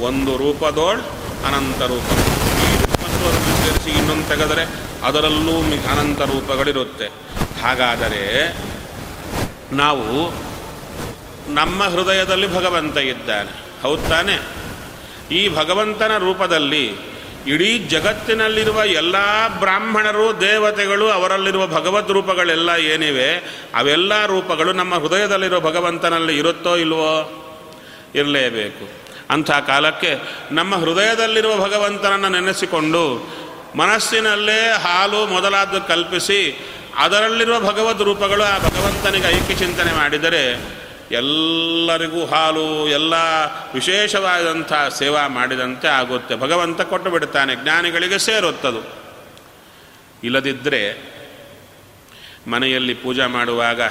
[0.00, 1.00] ಒಂದು ರೂಪದೋಳ್
[1.46, 2.02] ಅನಂತ ರೂಪ.
[2.02, 4.64] ಅದನ್ನು ಸೇರಿಸಿ ಇನ್ನೊಂದು ತೆಗೆದರೆ
[5.02, 5.58] ಅದರಲ್ಲೂ
[5.92, 7.06] ಅನಂತ ರೂಪಗಳಿರುತ್ತೆ.
[7.62, 8.56] ಹಾಗಾದರೆ
[9.72, 10.32] ನಾವು
[11.54, 13.82] ನಮ್ಮ ಹೃದಯದಲ್ಲಿ ಭಗವಂತ ಇದ್ದಾನೆ.
[13.82, 14.38] ಹೌದು ತಾನೆ?
[15.34, 16.96] ಈ ಭಗವಂತನ ರೂಪದಲ್ಲಿ
[17.48, 19.16] ಇಡೀ ಜಗತ್ತಿನಲ್ಲಿರುವ ಎಲ್ಲ
[19.58, 23.36] ಬ್ರಾಹ್ಮಣರು, ದೇವತೆಗಳು, ಅವರಲ್ಲಿರುವ ಭಗವದ್ ರೂಪಗಳೆಲ್ಲ ಏನಿವೆ,
[23.74, 27.12] ಅವೆಲ್ಲ ರೂಪಗಳು ನಮ್ಮ ಹೃದಯದಲ್ಲಿರುವ ಭಗವಂತನಲ್ಲಿ ಇರುತ್ತೋ ಇಲ್ವೋ
[28.14, 28.84] ಇರಲೇಬೇಕು.
[29.30, 30.10] ಅಂಥ ಕಾಲಕ್ಕೆ
[30.50, 33.02] ನಮ್ಮ ಹೃದಯದಲ್ಲಿರುವ ಭಗವಂತನನ್ನು ನೆನೆಸಿಕೊಂಡು
[33.76, 36.40] ಮನಸ್ಸಿನಲ್ಲೇ ಹಾಲು ಮೊದಲಾದ ಕಲ್ಪಿಸಿ
[36.98, 40.42] ಅದರಲ್ಲಿರುವ ಭಗವದ್ ರೂಪಗಳು ಆ ಭಗವಂತನಿಗೆ ಐಕ್ಯ ಚಿಂತನೆ ಮಾಡಿದರೆ
[41.10, 43.14] ಎಲ್ಲರಿಗೂ ಹಾಲು, ಎಲ್ಲ
[43.74, 46.36] ವಿಶೇಷವಾದಂಥ ಸೇವಾ ಮಾಡಿದಂತೆ ಆಗುತ್ತೆ.
[46.36, 48.80] ಭಗವಂತ ಕೊಟ್ಟು ಬಿಡ್ತಾನೆ, ಜ್ಞಾನಿಗಳಿಗೆ ಸೇರುತ್ತದು.
[50.24, 50.80] ಇಲ್ಲದಿದ್ದರೆ
[52.46, 53.82] ಮನೆಯಲ್ಲಿ ಪೂಜೆ ಮಾಡುವಾಗ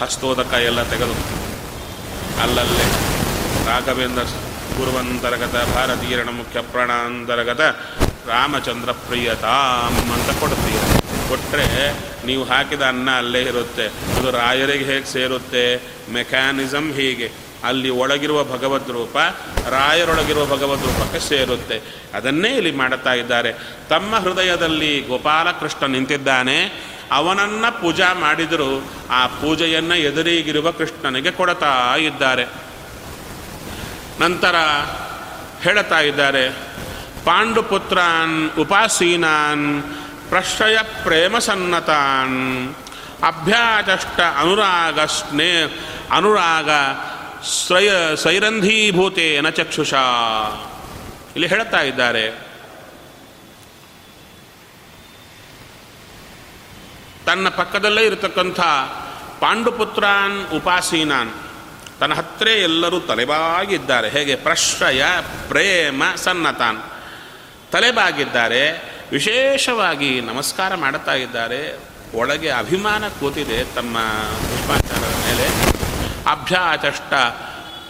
[0.00, 1.14] ಹಸ್ತೋದಕ ಎಲ್ಲ ತೆಗೆದು
[2.42, 2.86] ಅಲ್ಲಲ್ಲೇ
[3.66, 4.22] ರಾಘವೇಂದ್ರ
[4.76, 7.60] ಪೂರ್ವಂತರ್ಗತ ಭಾರತೀಯರಣ ಮುಖ್ಯ ಪ್ರಾಣಾಂತರ್ಗತ,
[8.28, 11.03] ರಾಮಚಂದ್ರ ಪ್ರಿಯತಾಮ್ ಅಂತ ಕೊಡ್ತೀರ
[11.34, 11.92] ಕೊಟ್ಟರೆ
[12.26, 13.86] ನೀವು ಹಾಕಿದ ಅನ್ನ ಅಲ್ಲೇ ಇರುತ್ತೆ.
[13.86, 15.76] ಅದು ರಾಯರಿಗೆ ಹೇಗೆ ಸೇರುತ್ತೆ?
[16.12, 17.32] ಮೆಕ್ಯಾನಿಸಮ್ ಹೀಗೆ.
[17.64, 19.16] ಅಲ್ಲಿ ಒಳಗಿರುವ ಭಗವದ್ ರೂಪ,
[19.68, 21.82] ರಾಯರೊಳಗಿರುವ ಭಗವದ್ ರೂಪಕ್ಕೆ ಸೇರುತ್ತೆ.
[22.14, 23.52] ಅದನ್ನೇ ಇಲ್ಲಿ ಮಾಡುತ್ತಾ ಇದ್ದಾರೆ.
[23.88, 26.64] ತಮ್ಮ ಹೃದಯದಲ್ಲಿ ಗೋಪಾಲಕೃಷ್ಣ ನಿಂತಿದ್ದಾನೆ.
[27.12, 32.44] ಅವನನ್ನು ಪೂಜಾ ಮಾಡಿದರೂ ಆ ಪೂಜೆಯನ್ನು ಎದುರಿಗಿರುವ ಕೃಷ್ಣನಿಗೆ ಕೊಡ್ತಾ ಇದ್ದಾರೆ.
[34.20, 34.54] ನಂತರ
[35.62, 36.50] ಹೇಳುತ್ತಾ ಇದ್ದಾರೆ,
[37.24, 39.82] ಪಾಂಡುಪುತ್ರಾನ್ ಉಪಾಸೀನಾನ್
[40.28, 42.74] ಪ್ರಶ್ರಯ ಪ್ರೇಮ ಸನ್ನತಾನ್.
[43.24, 45.62] ಅಭ್ಯಾಚಷ್ಟ ಅನುರಾಗ ಸ್ನೇ,
[46.10, 46.70] ಅನುರಾಗ
[47.44, 50.02] ಸ್ವಯ ಸೈರಂಧೀಭೂತೇನ ಚಕ್ಷುಷಾ.
[51.36, 52.30] ಇಲ್ಲಿ ಹೇಳುತ್ತಾ ಇದ್ದಾರೆ,
[57.26, 58.60] ತನ್ನ ಪಕ್ಕದಲ್ಲೇ ಇರತಕ್ಕಂಥ
[59.40, 61.32] ಪಾಂಡುಪುತ್ರಾನ್ ಉಪಾಸೀನಾನ್,
[62.00, 64.10] ತನ್ನ ಹತ್ತಿರ ಎಲ್ಲರೂ ತಲೆಬಾಗಿದ್ದಾರೆ.
[64.10, 64.36] ಹೇಗೆ?
[64.36, 65.04] ಪ್ರಶ್ರಯ
[65.48, 66.82] ಪ್ರೇಮ ಸನ್ನತಾನ್.
[67.72, 68.93] ತಲೆಬಾಗಿದ್ದಾರೆ.
[69.12, 71.80] ವಿಶೇಷವಾಗಿ ನಮಸ್ಕಾರ ಮಾಡುತ್ತಾ ಇದ್ದಾರೆ.
[72.14, 73.98] ಒಳಗೆ ಅಭಿಮಾನ ಕೂತಿದೆ ತಮ್ಮ
[74.38, 75.48] ಪುಷ್ಪಾಚಾರದ ಮೇಲೆ.
[76.30, 77.14] ಅಭ್ಯಾಚಷ್ಟ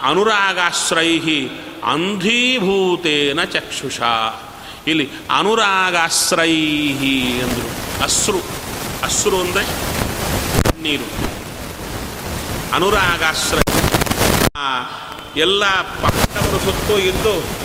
[0.02, 1.50] ಅನುರಾಗಾಶ್ರೈಹಿ
[1.84, 4.42] ಅಂಧೀಭೂತೇನ ಚಕ್ಷುಷಾ.
[4.86, 8.02] ಇಲ್ಲಿ ಅನುರಾಗಾಶ್ರೈಹಿ ಅಂದರು.
[8.02, 8.38] ಅಶ್ರು.
[9.02, 9.66] ಅಶ್ರು ಅಂದರೆ
[10.82, 11.08] ನೀರು.
[12.74, 13.80] ಅನುರಾಗಾಶ್ರಯ.
[14.56, 14.84] ಆ
[15.36, 17.63] ಎಲ್ಲ ಪಾಂಡವರು ಸುತ್ತೋ ಇದ್ದು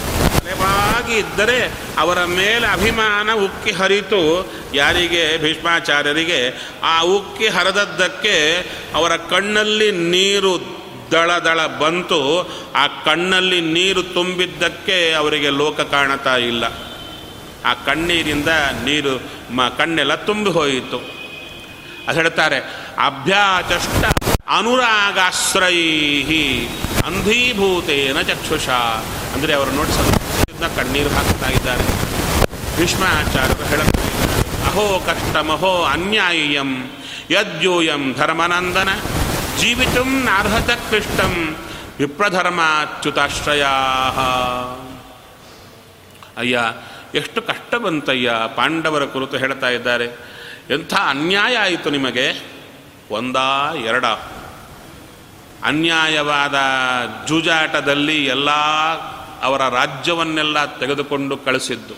[1.00, 1.60] ತಲೆಬಾಗಿ ಇದ್ದರೆ
[1.98, 4.22] ಅವರ ಮೇಲೆ ಅಭಿಮಾನ ಉಕ್ಕಿ ಹರಿತು
[4.74, 5.38] ಯಾರಿಗೆ?
[5.42, 6.40] ಭೀಷ್ಮಾಚಾರ್ಯರಿಗೆ.
[6.84, 8.36] ಆ ಉಕ್ಕಿ ಹರಿದದ್ದಕ್ಕೆ
[8.96, 10.54] ಅವರ ಕಣ್ಣಲ್ಲಿ ನೀರು
[11.12, 12.20] ದಳ ಬಂತು.
[12.76, 16.64] ಆ ಕಣ್ಣಲ್ಲಿ ನೀರು ತುಂಬಿದ್ದಕ್ಕೆ ಅವರಿಗೆ ಲೋಕ ಕಾಣತಾ ಇಲ್ಲ.
[17.66, 18.52] ಆ ಕಣ್ಣೀರಿಂದ
[18.84, 19.16] ನೀರು
[19.52, 21.00] ಮ ಕಣ್ಣೆಲ್ಲ ತುಂಬಿ ಹೋಯಿತು.
[22.08, 22.60] ಅದು ಹೇಳ್ತಾರೆ
[23.06, 24.04] ಅಭ್ಯಾಚಷ್ಟ
[24.50, 25.80] ಅನುರಾಗಾಶ್ರೈ
[27.06, 28.70] ಅಂಧೀಭೂತೇನ ಚಕ್ಷುಷ.
[29.34, 30.19] ಅಂದರೆ ಅವರು ನೋಡಿ
[30.60, 31.84] ಸಂತೋಷದಿಂದ ಕಣ್ಣೀರು ಹಾಕ್ತಾ ಇದ್ದಾರೆ.
[32.78, 36.72] ಭೀಷ್ಮಾಚಾರ್ಯರು ಹೇಳುತ್ತಾ ಇದ್ದಾರೆ ಅಹೋ ಕಷ್ಟಮಹೋ ಅನ್ಯಾಯಂ
[37.30, 38.90] ಯದ್ಯೂಯಂ ಧರ್ಮನಂದನ,
[39.60, 41.34] ಜೀವಿತಂ ನಾರ್ಹತ ಕ್ಲಿಷ್ಟಂ
[42.00, 43.64] ವಿಪ್ರಧರ್ಮಾಚ್ಯುತಾಶ್ರಯ
[46.38, 46.60] ಅಯ್ಯ,
[47.18, 50.08] ಎಷ್ಟು ಕಷ್ಟ ಬಂತಯ್ಯ, ಪಾಂಡವರ ಕುರಿತು ಹೇಳ್ತಾ ಇದ್ದಾರೆ.
[50.70, 52.28] ಎಂಥ ಅನ್ಯಾಯ ಆಯಿತು ನಿಮಗೆ?
[53.12, 54.06] ಒಂದಾ ಎರಡ.
[55.64, 56.58] ಅನ್ಯಾಯವಾದ
[57.28, 58.50] ಜೂಜಾಟದಲ್ಲಿ ಎಲ್ಲ
[59.48, 61.96] ಅವರ ರಾಜ್ಯವನ್ನೆಲ್ಲ ತೆಗೆದುಕೊಂಡು ಕಳಿಸಿದ್ದು.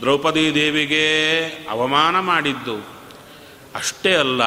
[0.00, 1.04] ದ್ರೌಪದಿ ದೇವಿಗೆ
[1.70, 2.76] ಅವಮಾನ ಮಾಡಿದ್ದು.
[3.74, 4.42] ಅಷ್ಟೇ ಅಲ್ಲ,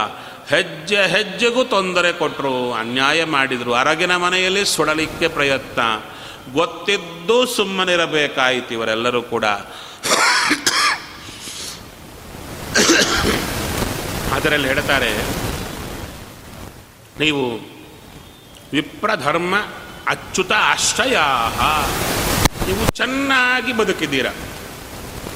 [0.51, 3.71] ಹೆಜ್ಜೆ ಹೆಜ್ಜೆಗೂ ತೊಂದರೆ ಕೊಟ್ಟರು ಅನ್ಯಾಯ ಮಾಡಿದರು.
[3.73, 5.81] ಅರಗಿನ ಮನೆಯಲ್ಲಿ ಸುಡಲಿಕ್ಕೆ ಪ್ರಯತ್ನ.
[6.53, 9.45] ಗೊತ್ತಿದ್ದು ಸುಮ್ಮನಿರಬೇಕಾಯಿತು ಇವರೆಲ್ಲರೂ ಕೂಡ.
[14.35, 15.11] ಅದರಲ್ಲಿ ಹೇಳ್ತಾರೆ,
[17.19, 17.43] ನೀವು
[18.73, 19.55] ವಿಪ್ರಧರ್ಮ
[20.13, 21.17] ಅಚ್ಯುತ ಆಶ್ರಯ
[22.67, 24.27] ನೀವು ಚೆನ್ನಾಗಿ ಬದುಕಿದ್ದೀರ.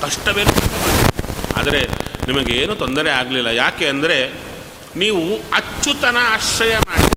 [0.03, 0.53] ಕಷ್ಟವೇನು
[1.59, 1.81] ಆದರೆ
[2.27, 3.49] ನಿಮಗೇನು ತೊಂದರೆ ಆಗಲಿಲ್ಲ.
[3.63, 4.17] ಯಾಕೆ ಅಂದರೆ
[5.01, 5.21] ನೀವು
[5.59, 7.07] ಅಚ್ಯುತನ ಆಶ್ರಯ ಮಾಡಿ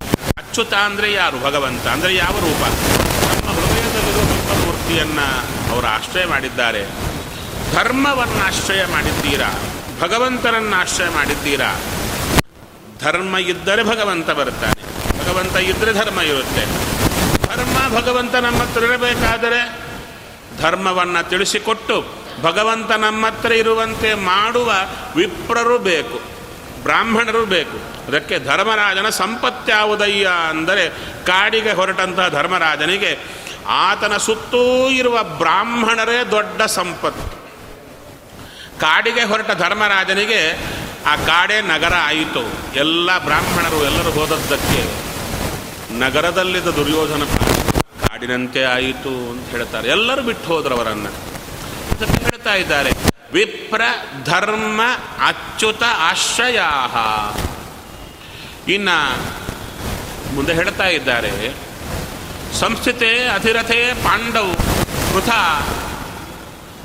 [0.43, 1.39] ಅಚ್ಯುತ ಅಂದರೆ ಯಾರು?
[1.49, 2.63] ಭಗವಂತ ಅಂದರೆ ಯಾವ ರೂಪ?
[3.47, 5.27] ನಮ್ಮ ಹೃದಯದಲ್ಲಿರುವ ಬಿಂಬಮೂರ್ತಿಯನ್ನು
[5.73, 6.83] ಅವರು ಆಶ್ರಯ ಮಾಡಿದ್ದಾರೆ.
[7.75, 9.51] ಧರ್ಮವನ್ನು ಆಶ್ರಯ ಮಾಡಿದ್ದೀರಾ?
[10.05, 11.71] ಭಗವಂತನನ್ನು ಆಶ್ರಯ ಮಾಡಿದ್ದೀರಾ?
[13.05, 14.77] ಧರ್ಮ ಇದ್ದರೆ ಭಗವಂತ ಬರುತ್ತಾನೆ.
[15.21, 16.65] ಭಗವಂತ ಇದ್ದರೆ ಧರ್ಮ ಇರುತ್ತೆ.
[17.49, 19.61] ಧರ್ಮ ಭಗವಂತ ನಮ್ಮ ಹತ್ರ ಇರಬೇಕಾದರೆ
[20.61, 21.97] ಧರ್ಮವನ್ನು ತಿಳಿಸಿಕೊಟ್ಟು
[22.43, 24.71] ಭಗವಂತ ನಮ್ಮ ಹತ್ರ ಇರುವಂತೆ ಮಾಡುವ
[25.17, 26.19] ವಿಪ್ರರು ಬೇಕು,
[26.83, 27.79] ಬ್ರಾಹ್ಮಣರು ಬೇಕು.
[28.09, 30.85] ಅದಕ್ಕೆ ಧರ್ಮರಾಜನ ಸಂಪತ್ತ್ಯಾವುದಯ್ಯ ಅಂದರೆ
[31.27, 33.13] ಕಾಡಿಗೆ ಹೊರಟಂತಹ ಧರ್ಮರಾಜನಿಗೆ
[33.87, 34.63] ಆತನ ಸುತ್ತೂ
[35.01, 37.27] ಇರುವ ಬ್ರಾಹ್ಮಣರೇ ದೊಡ್ಡ ಸಂಪತ್ತು.
[38.81, 40.41] ಕಾಡಿಗೆ ಹೊರಟ ಧರ್ಮರಾಜನಿಗೆ
[41.07, 42.43] ಆ ಕಾಡೇ ನಗರ ಆಯಿತು.
[42.75, 44.81] ಎಲ್ಲ ಬ್ರಾಹ್ಮಣರು ಎಲ್ಲರೂ ಹೋದದ್ದಕ್ಕೆ
[45.99, 47.23] ನಗರದಲ್ಲಿದ್ದ ದುರ್ಯೋಧನ
[48.01, 49.89] ಕಾಡಿನಂತೆ ಆಯಿತು ಅಂತ ಹೇಳ್ತಾರೆ.
[49.89, 51.11] ಎಲ್ಲರೂ ಬಿಟ್ಟು ಹೋದ್ರು ಅವರನ್ನು.
[52.25, 52.91] ಹೇಳ್ತಾ ಇದ್ದಾರೆ,
[53.33, 53.83] ವಿಪ್ರ
[54.25, 54.81] ಧರ್ಮ
[55.27, 56.59] ಅಚ್ಯುತ ಆಶ್ರಯ
[58.73, 58.91] ಇನ್ನ
[60.35, 61.33] ಮುಂದೆ ಹೇಳ್ತಾ ಇದ್ದಾರೆ,
[62.61, 64.55] ಸಂಸ್ಥಿತೆ ಅಧಿರಥೆ ಪಾಂಡವ್
[65.13, 65.31] ಕೃತ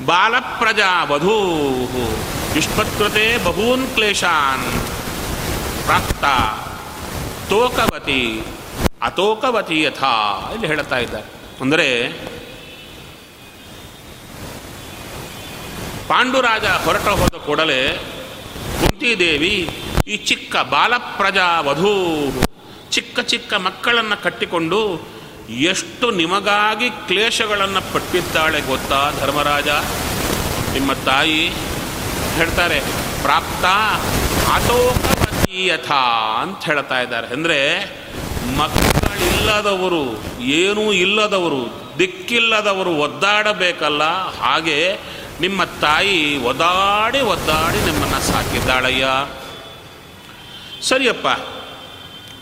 [0.06, 1.36] ಬಾಲಪ್ರಜಾ ವಧೂ.
[2.56, 4.66] ಯುಷ್ಮತ್ಕೃತೆ ಬಹೂನ್ ಕ್ಲೇಶಾನ್
[5.86, 6.24] ಪ್ರಾಪ್ತ
[7.50, 8.22] ತೋಕವತಿ.
[9.08, 10.12] ಅತೋಕವತಿ ಯಥಾ
[10.54, 11.28] ಇಲ್ಲಿ ಹೇಳ್ತಾ ಇದ್ದಾರೆ.
[11.64, 11.86] ಅಂದರೆ
[16.10, 17.80] ಪಾಂಡುರಾಜ ಹೊರಟ ಹೋದ ಕೂಡಲೇ
[18.80, 19.54] ಕುಂತಿದೇವಿ,
[20.12, 21.94] ಈ ಚಿಕ್ಕ ಬಾಲಪ್ರಜಾ ವಧೂ,
[22.94, 24.80] ಚಿಕ್ಕ ಚಿಕ್ಕ ಮಕ್ಕಳನ್ನು ಕಟ್ಟಿಕೊಂಡು
[25.72, 29.68] ಎಷ್ಟು ನಿಮಗಾಗಿ ಕ್ಲೇಶಗಳನ್ನು ಪಟ್ಟಿದ್ದಾಳೆ ಗೊತ್ತಾ ಧರ್ಮರಾಜ?
[30.74, 31.40] ನಿಮ್ಮ ತಾಯಿ
[32.36, 32.78] ಹೇಳ್ತಾರೆ,
[33.24, 33.64] ಪ್ರಾಪ್ತ
[34.56, 36.02] ಆತೋಕವತಿ ಯಥಾ
[36.42, 37.28] ಅಂತ ಹೇಳ್ತಾ ಇದ್ದಾರೆ.
[37.36, 37.58] ಅಂದರೆ
[39.42, 40.02] ಮಕ್ಕಳಿಲ್ಲದವರು
[40.40, 41.62] ಏನೂ ಇಲ್ಲದವರು,
[41.98, 44.02] ದಿಕ್ಕಿಲ್ಲದವರು ಒದ್ದಾಡಬೇಕಲ್ಲ,
[44.40, 44.78] ಹಾಗೆ
[45.40, 49.06] ನಿಮ್ಮ ತಾಯಿ ಒದ್ದಾಡಿ ಒದ್ದಾಡಿ ನಿಮ್ಮನ್ನು ಸಾಕಿದ್ದಾಳಯ್ಯ.
[50.82, 51.26] ಸರಿಯಪ್ಪ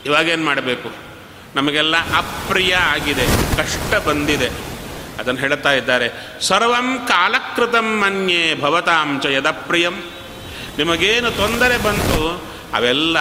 [0.07, 0.91] ಇವಾಗೇನು ಮಾಡಬೇಕು?
[1.55, 3.27] ನಮಗೆಲ್ಲ ಅಪ್ರಿಯ ಆಗಿದೆ,
[3.57, 4.49] ಕಷ್ಟ ಬಂದಿದೆ.
[5.21, 6.09] ಅದನ್ನು ಹೇಳ್ತಾ ಇದ್ದಾರೆ,
[6.41, 9.97] ಸರ್ವಂ ಕಾಲಕೃತಂ ಮನ್ಯೆ ಭವತಾಂ ಚ ಯದಪ್ರಿಯಂ.
[10.79, 12.21] ನಿಮಗೇನು ತೊಂದರೆ ಬಂತು,
[12.75, 13.19] ಅವೆಲ್ಲ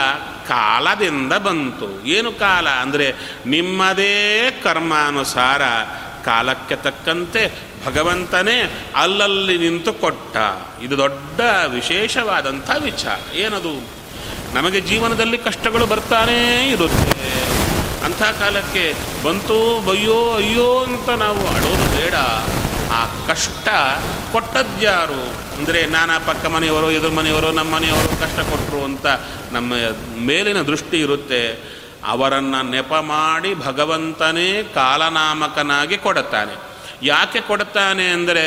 [0.50, 2.06] ಕಾಲದಿಂದ ಬಂತು.
[2.06, 2.70] ಏನು ಕಾಲ?
[2.70, 3.14] ಅಂದರೆ
[3.46, 4.16] ನಿಮ್ಮದೇ
[4.64, 5.62] ಕರ್ಮಾನುಸಾರ
[6.26, 7.44] ಕಾಲಕ್ಕೆ ತಕ್ಕಂತೆ
[7.86, 10.38] ಭಗವಂತನೇ ಅಲ್ಲಲ್ಲಿ ನಿಂತು ಕೊಟ್ಟ.
[10.84, 13.36] ಇದು ದೊಡ್ಡ ವಿಶೇಷವಾದಂಥ ವಿಚಾರ.
[13.36, 13.74] ಏನದು?
[14.54, 17.14] ನಮಗೆ ಜೀವನದಲ್ಲಿ ಕಷ್ಟಗಳು ಬರ್ತಾನೇ ಇರುತ್ತೆ.
[18.06, 18.94] ಅಂಥ ಕಾಲಕ್ಕೆ
[19.24, 22.14] ಬಂತು ಬಯ್ಯೋ ಅಯ್ಯೋ ಅಂತ ನಾವು ಅಡೋದು ಬೇಡ.
[22.92, 23.68] ಆ ಕಷ್ಟ
[24.32, 25.24] ಕೊಟ್ಟದ್ಯಾರು?
[25.58, 29.06] ಅಂದರೆ ನಾನಾ ಪಕ್ಕ ಮನೆಯವರು, ಎದುರು ಮನೆಯವರು, ನಮ್ಮ ಮನೆಯವರು ಕಷ್ಟ ಕೊಟ್ಟರು ಅಂತ
[29.52, 29.74] ನಮ್ಮ
[30.18, 31.70] ಮೇಲಿನ ದೃಷ್ಟಿ ಇರುತ್ತೆ.
[32.06, 36.70] ಅವರನ್ನು ನೆಪ ಮಾಡಿ ಭಗವಂತನೇ ಕಾಲನಾಮಕನಾಗಿ ಕೊಡುತ್ತಾನೆ.
[37.04, 38.46] ಯಾಕೆ ಕೊಡುತ್ತಾನೆ ಅಂದರೆ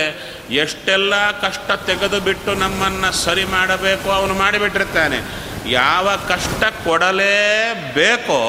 [0.50, 5.18] ಎಷ್ಟೆಲ್ಲ ಕಷ್ಟ ತೆಗೆದು ಬಿಟ್ಟು ನಮ್ಮನ್ನು ಸರಿ ಮಾಡಬೇಕು ಅವನು ಮಾಡಿಬಿಟ್ಟಿರ್ತಾನೆ.
[5.70, 8.40] ಯಾವ ಕಷ್ಟ ಕೊಡಲೇಬೇಕೋ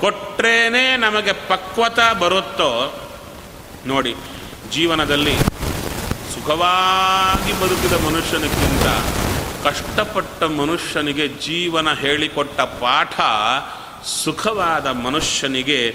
[0.00, 3.00] ಕೊಟ್ಟರೇನೆ ನಮಗೆ ಪಕ್ವತ ಬರುತ್ತೋ,
[3.86, 4.14] ನೋಡಿ
[4.70, 5.36] ಜೀವನದಲ್ಲಿ
[6.34, 8.86] ಸುಖವಾಗಿ ಬದುಕಿದ ಮನುಷ್ಯನಿಗಿಂತ
[9.66, 13.20] ಕಷ್ಟಪಟ್ಟ ಮನುಷ್ಯನಿಗೆ ಜೀವನ ಹೇಳಿಕೊಟ್ಟ ಪಾಠ
[14.06, 15.94] ಸುಖವಾದ ಮನುಷ್ಯನಿಗೆ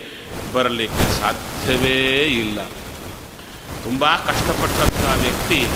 [0.54, 2.60] ಬರಲಿಕ್ಕೆ ಸಾಧ್ಯವೇ ಇಲ್ಲ.
[3.84, 5.68] ತುಂಬ ಕಷ್ಟಪಟ್ಟಂಥ ವ್ಯಕ್ತಿ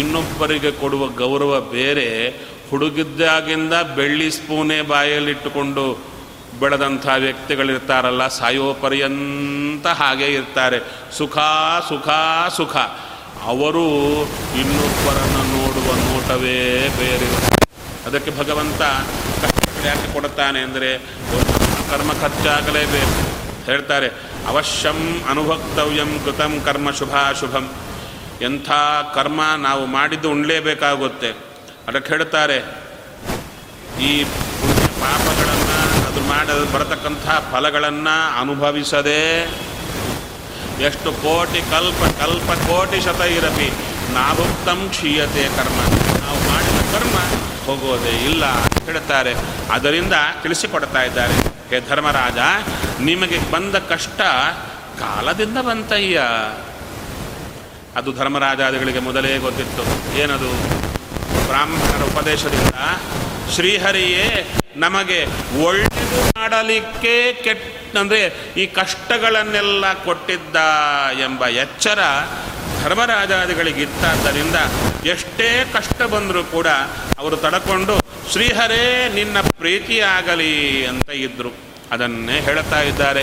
[0.00, 2.28] ಇನ್ನೊಬ್ಬರಿಗೆ ಕೊಡುವ ಗೌರವ ಬೇರೆ.
[2.70, 6.15] ಹುಡುಗಿದ್ದಾಗಿಂದ ಬೆಳ್ಳಿ ಸ್ಪೂನೇ ಬಾಯಲ್ಲಿಟ್ಟುಕೊಂಡು
[6.60, 10.78] ಬೆಳೆದಂಥ ವ್ಯಕ್ತಿಗಳಿರ್ತಾರಲ್ಲ ಸಾಯೋ ಪರ್ಯಂತ ಹಾಗೆ ಇರ್ತಾರೆ.
[11.18, 11.36] ಸುಖ
[11.88, 12.08] ಸುಖ
[12.56, 12.76] ಸುಖ.
[13.52, 13.86] ಅವರು
[14.60, 16.58] ಇನ್ನೊಬ್ಬರನ್ನು ನೋಡುವ ನೋಟವೇ
[16.98, 17.28] ಬೇರೆ.
[18.06, 18.82] ಅದಕ್ಕೆ ಭಗವಂತ
[19.86, 20.90] ಯಾಕೆ ಕೊಡುತ್ತಾನೆ ಅಂದರೆ
[21.90, 23.18] ಕರ್ಮ ಖರ್ಚಾಗಲೇಬೇಕು.
[23.66, 24.08] ಹೇಳ್ತಾರೆ,
[24.50, 24.98] ಅವಶ್ಯಂ
[25.30, 27.66] ಅನುಭಕ್ತವ್ಯಂ ಕೃತಂ ಕರ್ಮ ಶುಭಾಶುಭಂ.
[28.40, 28.68] ಎಂಥ
[29.14, 31.30] ಕರ್ಮ ನಾವು ಮಾಡಿದ್ದು ಉಣ್ಲೇಬೇಕಾಗುತ್ತೆ.
[31.88, 32.58] ಅದಕ್ಕೆ ಹೇಳ್ತಾರೆ,
[34.08, 34.10] ಈ
[35.00, 35.65] ಪಾಪಗಳನ್ನು
[36.28, 39.20] ಮಾಡ ಬರತಕ್ಕಂಥ ಫಲಗಳನ್ನು ಅನುಭವಿಸದೆ
[40.80, 43.68] ಎಷ್ಟು ಕೋಟಿ ಕಲ್ಪ ಕಲ್ಪ ಕೋಟಿ ಶತ ಇರಲಿ
[44.14, 45.78] ನಾಭುಕ್ತಂ ಕ್ಷೀಯತೆ ಕರ್ಮ.
[46.24, 47.16] ನಾವು ಮಾಡಿದ ಕರ್ಮ
[47.66, 49.34] ಹೋಗೋದೇ ಇಲ್ಲ ಅಂತ ಹೇಳ್ತಾರೆ.
[49.72, 50.12] ಅದರಿಂದ
[50.42, 51.34] ತಿಳಿಸಿಕೊಡ್ತಾ ಇದ್ದಾರೆ.
[51.70, 52.38] ಹೇ ಧರ್ಮರಾಜ,
[53.00, 54.20] ನಿಮಗೆ ಬಂದ ಕಷ್ಟ
[55.00, 56.20] ಕಾಲದಿಂದ ಬಂತಯ್ಯ.
[57.96, 59.82] ಅದು ಧರ್ಮರಾಜಾದಿಗಳಿಗೆ ಮೊದಲೇ ಗೊತ್ತಿತ್ತು.
[60.18, 60.50] ಏನದು?
[61.46, 62.74] ಬ್ರಾಹ್ಮಣರ ಉಪದೇಶದಿಂದ
[63.54, 65.26] ಶ್ರೀಹರಿಯೇ ನಮಗೆ
[65.64, 70.56] ಒಳ್ಳೆಯದು ಮಾಡಲಿಕ್ಕೆ ಕೆಟ್ಟ ಅಂದರೆ ಈ ಕಷ್ಟಗಳನ್ನೆಲ್ಲ ಕೊಟ್ಟಿದ್ದ
[71.20, 71.98] ಎಂಬ ಎಚ್ಚರ
[72.82, 74.56] ಧರ್ಮರಾಜಾದಿಗಳಿಗಿತ್ತಾದ್ದರಿಂದ
[75.04, 76.66] ಎಷ್ಟೇ ಕಷ್ಟ ಬಂದರೂ ಕೂಡ
[77.18, 77.98] ಅವರು ತಡಕೊಂಡು,
[78.32, 81.50] ಶ್ರೀಹರೇ, ನಿನ್ನ ಪ್ರೀತಿಯಾಗಲಿ ಅಂತ ಇದ್ರು.
[81.92, 83.22] ಅದನ್ನೇ ಹೇಳ್ತಾ ಇದ್ದಾರೆ.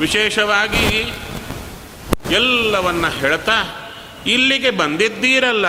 [0.00, 1.12] ವಿಶೇಷವಾಗಿ
[2.30, 3.88] ಎಲ್ಲವನ್ನ ಹೇಳ್ತಾ,
[4.26, 5.66] ಇಲ್ಲಿಗೆ ಬಂದಿದ್ದೀರಲ್ಲ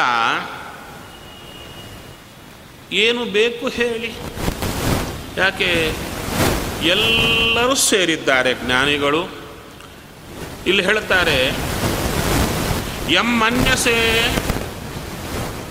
[2.92, 4.16] ಏನು ಬೇಕು ಹೇಳಿ.
[5.38, 5.94] ಯಾಕೆ?
[6.84, 9.30] ಎಲ್ಲರೂ ಸೇರಿದ್ದಾರೆ ಜ್ಞಾನಿಗಳು.
[10.68, 11.48] ಇಲ್ಲಿ ಹೇಳ್ತಾರೆ
[13.14, 13.96] ಎಂ ಮನ್ಯಸೆ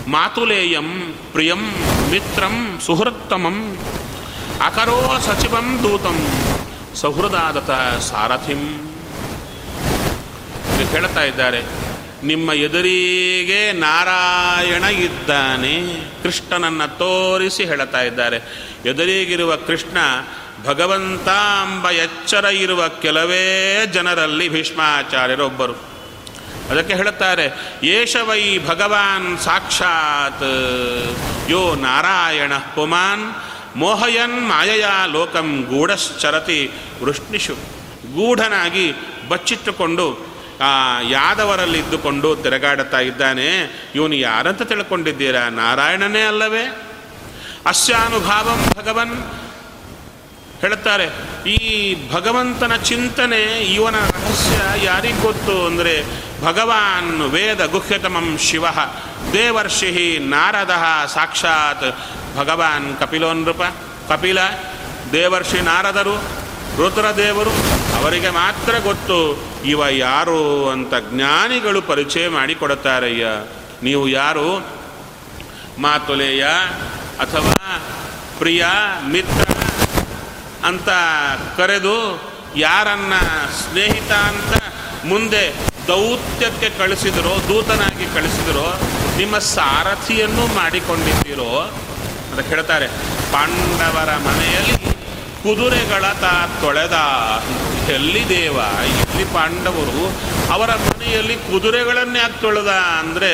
[0.09, 1.75] ಮಾತುಲೇಯಂ ಪ್ರಿಯಂ
[2.11, 3.79] ಮಿತ್ರಂ ಸುಹೃತ್ತಮಂ
[4.65, 6.27] ಅಕರೋ ಸಚಿವಂ ದೂತಂ
[6.95, 7.71] ಸೌಹೃದಾದತ
[8.03, 8.63] ಸಾರಥಿಂ.
[10.71, 11.88] ಇಲ್ಲಿ ಹೇಳ್ತಾ ಇದ್ದಾರೆ
[12.23, 16.05] ನಿಮ್ಮ ಎದುರಿಗೆ ನಾರಾಯಣ ಇದ್ದಾನೆ.
[16.23, 18.37] ಕೃಷ್ಣನನ್ನು ತೋರಿಸಿ ಹೇಳ್ತಾ ಇದ್ದಾರೆ.
[18.87, 19.97] ಎದುರಿಗಿರುವ ಕೃಷ್ಣ
[20.65, 25.73] ಭಗವಂತ ಎಂಬ ಎಚ್ಚರ ಇರುವ ಕೆಲವೇ ಜನರಲ್ಲಿ ಭೀಷ್ಮಾಚಾರ್ಯರೊಬ್ಬರು.
[26.71, 27.45] ಅದಕ್ಕೆ ಹೇಳುತ್ತಾರೆ
[27.83, 30.43] ಯೇಷವೈ ಭಗವಾನ್ ಸಾಕ್ಷಾತ್.
[31.51, 33.35] ಯೋ ನಾರಾಯಣ ಪುಮಾನ್
[33.77, 36.71] ಮೋಹಯನ್ ಮಾಯಯ ಲೋಕಂ ಗೂಢಶ್ಚರತಿ
[37.03, 37.55] ವೃಷ್ಣಿಷು.
[38.15, 38.93] ಗೂಢನಾಗಿ
[39.29, 40.28] ಬಚ್ಚಿಟ್ಟುಕೊಂಡು
[41.11, 43.49] ಯಾದವರಲ್ಲಿ ಇದ್ದುಕೊಂಡು ತಿರುಗಾಡುತ್ತಾ ಇದ್ದಾನೆ,
[43.95, 45.43] ಇವನು ಯಾರಂತ ತಿಳ್ಕೊಂಡಿದ್ದೀರಾ?
[45.49, 46.65] ನಾರಾಯಣನೇ ಅಲ್ಲವೇ?
[47.67, 49.15] ಅಸ್ಯಾನುಭಾವಂ ಭಗವನ್
[50.61, 51.07] ಹೇಳುತ್ತಾರೆ
[51.51, 51.59] ಈ
[52.13, 53.41] ಭಗವಂತನ ಚಿಂತನೆ
[53.75, 55.67] ಇವನ ರಹಸ್ಯ ಯಾರಿಗೆ ಗೊತ್ತು?
[55.67, 55.95] ಅಂದರೆ
[56.45, 58.65] ಭಗವಾನ್ ವೇದ ಗುಹ್ಯತಮಂ ಶಿವ,
[59.33, 59.93] ದೇವರ್ಷಿ
[60.35, 60.75] ನಾರದ,
[61.15, 61.87] ಸಾಕ್ಷಾತ್
[62.37, 63.63] ಭಗವಾನ್ ಕಪಿಲೋನ್ರೂಪ,
[64.09, 64.41] ಕಪಿಲ,
[65.13, 66.17] ದೇವರ್ಷಿ ನಾರದರು
[66.79, 67.51] ರುದ್ರದೇವರು,
[67.97, 73.27] ಅವರಿಗೆ ಮಾತ್ರ ಗೊತ್ತು, ಇವ ಯಾರು ಅಂತ ಜ್ಞಾನಿಗಳು ಪರಿಚಯ ಮಾಡಿಕೊಡುತ್ತಾರಯ್ಯ.
[73.83, 74.67] ನೀವು ಯಾರು?
[75.79, 76.45] ಮಾತುಲೇಯ
[77.19, 77.83] ಅಥವಾ
[78.39, 78.67] ಪ್ರಿಯ,
[79.09, 79.49] ಮಿತ್ರ
[80.65, 80.89] ಅಂತ
[81.57, 82.23] ಕರೆದು
[82.57, 83.15] ಯಾರನ್ನ
[83.51, 84.63] ಸ್ನೇಹಿತ ಅಂತ
[85.05, 85.55] ಮುಂದೆ
[85.87, 88.81] ದೌತ್ಯಕ್ಕೆ ಕಳಿಸಿದರೋ, ದೂತನಾಗಿ ಕಳಿಸಿದರೋ,
[89.17, 91.73] ನಿಮ್ಮ ಸಾರಥಿಯನ್ನು ಮಾಡಿಕೊಂಡಿದ್ದೀರೋ
[92.31, 92.89] ಅಂತ ಹೇಳ್ತಾರೆ.
[93.33, 94.98] ಪಾಂಡವರ ಮನೆಯಲ್ಲಿ
[95.43, 96.97] ಕುದುರೆಗಳ ತಾ ತೊಳೆದ
[97.95, 98.57] ಎಲ್ಲಿ ದೇವ?
[99.03, 100.03] ಎಲ್ಲಿ ಪಾಂಡವರು
[100.55, 102.73] ಅವರ ಮನೆಯಲ್ಲಿ ಕುದುರೆಗಳನ್ನೇ ಯಾಕೆ ತೊಳೆದ?
[103.01, 103.31] ಅಂದರೆ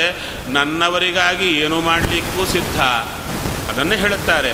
[0.49, 2.79] ನನ್ನವರಿಗಾಗಿ ಏನು ಮಾಡಲಿಕ್ಕೂ ಸಿದ್ಧ.
[3.71, 4.53] ಅದನ್ನೇ ಹೇಳುತ್ತಾರೆ.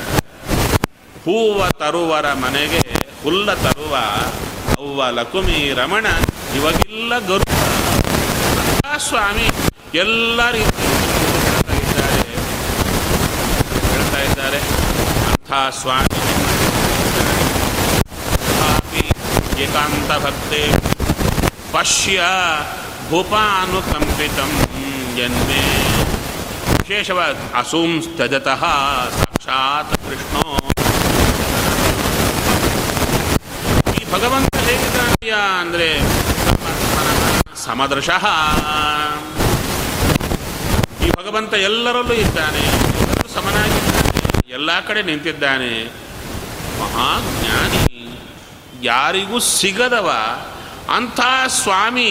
[1.25, 2.81] ಹೂವ ತರುವರ ಮನೆಗೆ
[3.25, 3.95] ಹುಲ್ಲ ತರುವ,
[4.79, 6.07] ಅವ್ವ ಲಕುಮಿ ರಮಣ,
[6.57, 7.47] ಇವಾಗಿಲ್ಲ ಗರು
[9.09, 9.47] ಸ್ವಾಮಿ
[9.99, 10.87] ಎಲ್ಲ ರೀತಿ
[13.93, 14.61] ಹೇಳ್ತಾ ಇದ್ದಾರೆ.
[15.31, 16.20] ಅಂಥ ಸ್ವಾಮಿ
[19.61, 20.63] ಏಕಾಂತ ಭಕ್ತೆ
[21.73, 22.21] ಪಶ್ಯ
[23.11, 24.53] ಭೂಪಾನುಕಂಪಿತಂ
[25.17, 25.63] ಜನ್ಮೆ
[26.81, 28.63] ವಿಶೇಷವಾಗಿ ಅಸೂಂ ತ್ಯಜತಃ
[29.17, 30.45] ಸಾಕ್ಷಾತ್ ಕೃಷ್ಣೋ
[33.93, 35.89] ಈ ಭಗವಂತ ಹೇಗಿದ್ದಾನೆಯ ಅಂದರೆ
[37.65, 38.25] ಸಮದೃಶಃ
[41.01, 42.65] ಈ ಭಗವಂತ ಎಲ್ಲರಲ್ಲೂ ಇದ್ದಾನೆ
[43.03, 44.09] ಎಲ್ಲರೂ ಸಮನಾಗಿದ್ದಾನೆ
[44.55, 45.73] ಎಲ್ಲ ಕಡೆ ನಿಂತಿದ್ದಾನೆ
[46.81, 47.83] ಮಹಾಜ್ಞಾನಿ
[48.89, 50.09] ಯಾರಿಗೂ ಸಿಗದವ,
[50.97, 51.21] ಅಂಥ
[51.61, 52.11] ಸ್ವಾಮಿ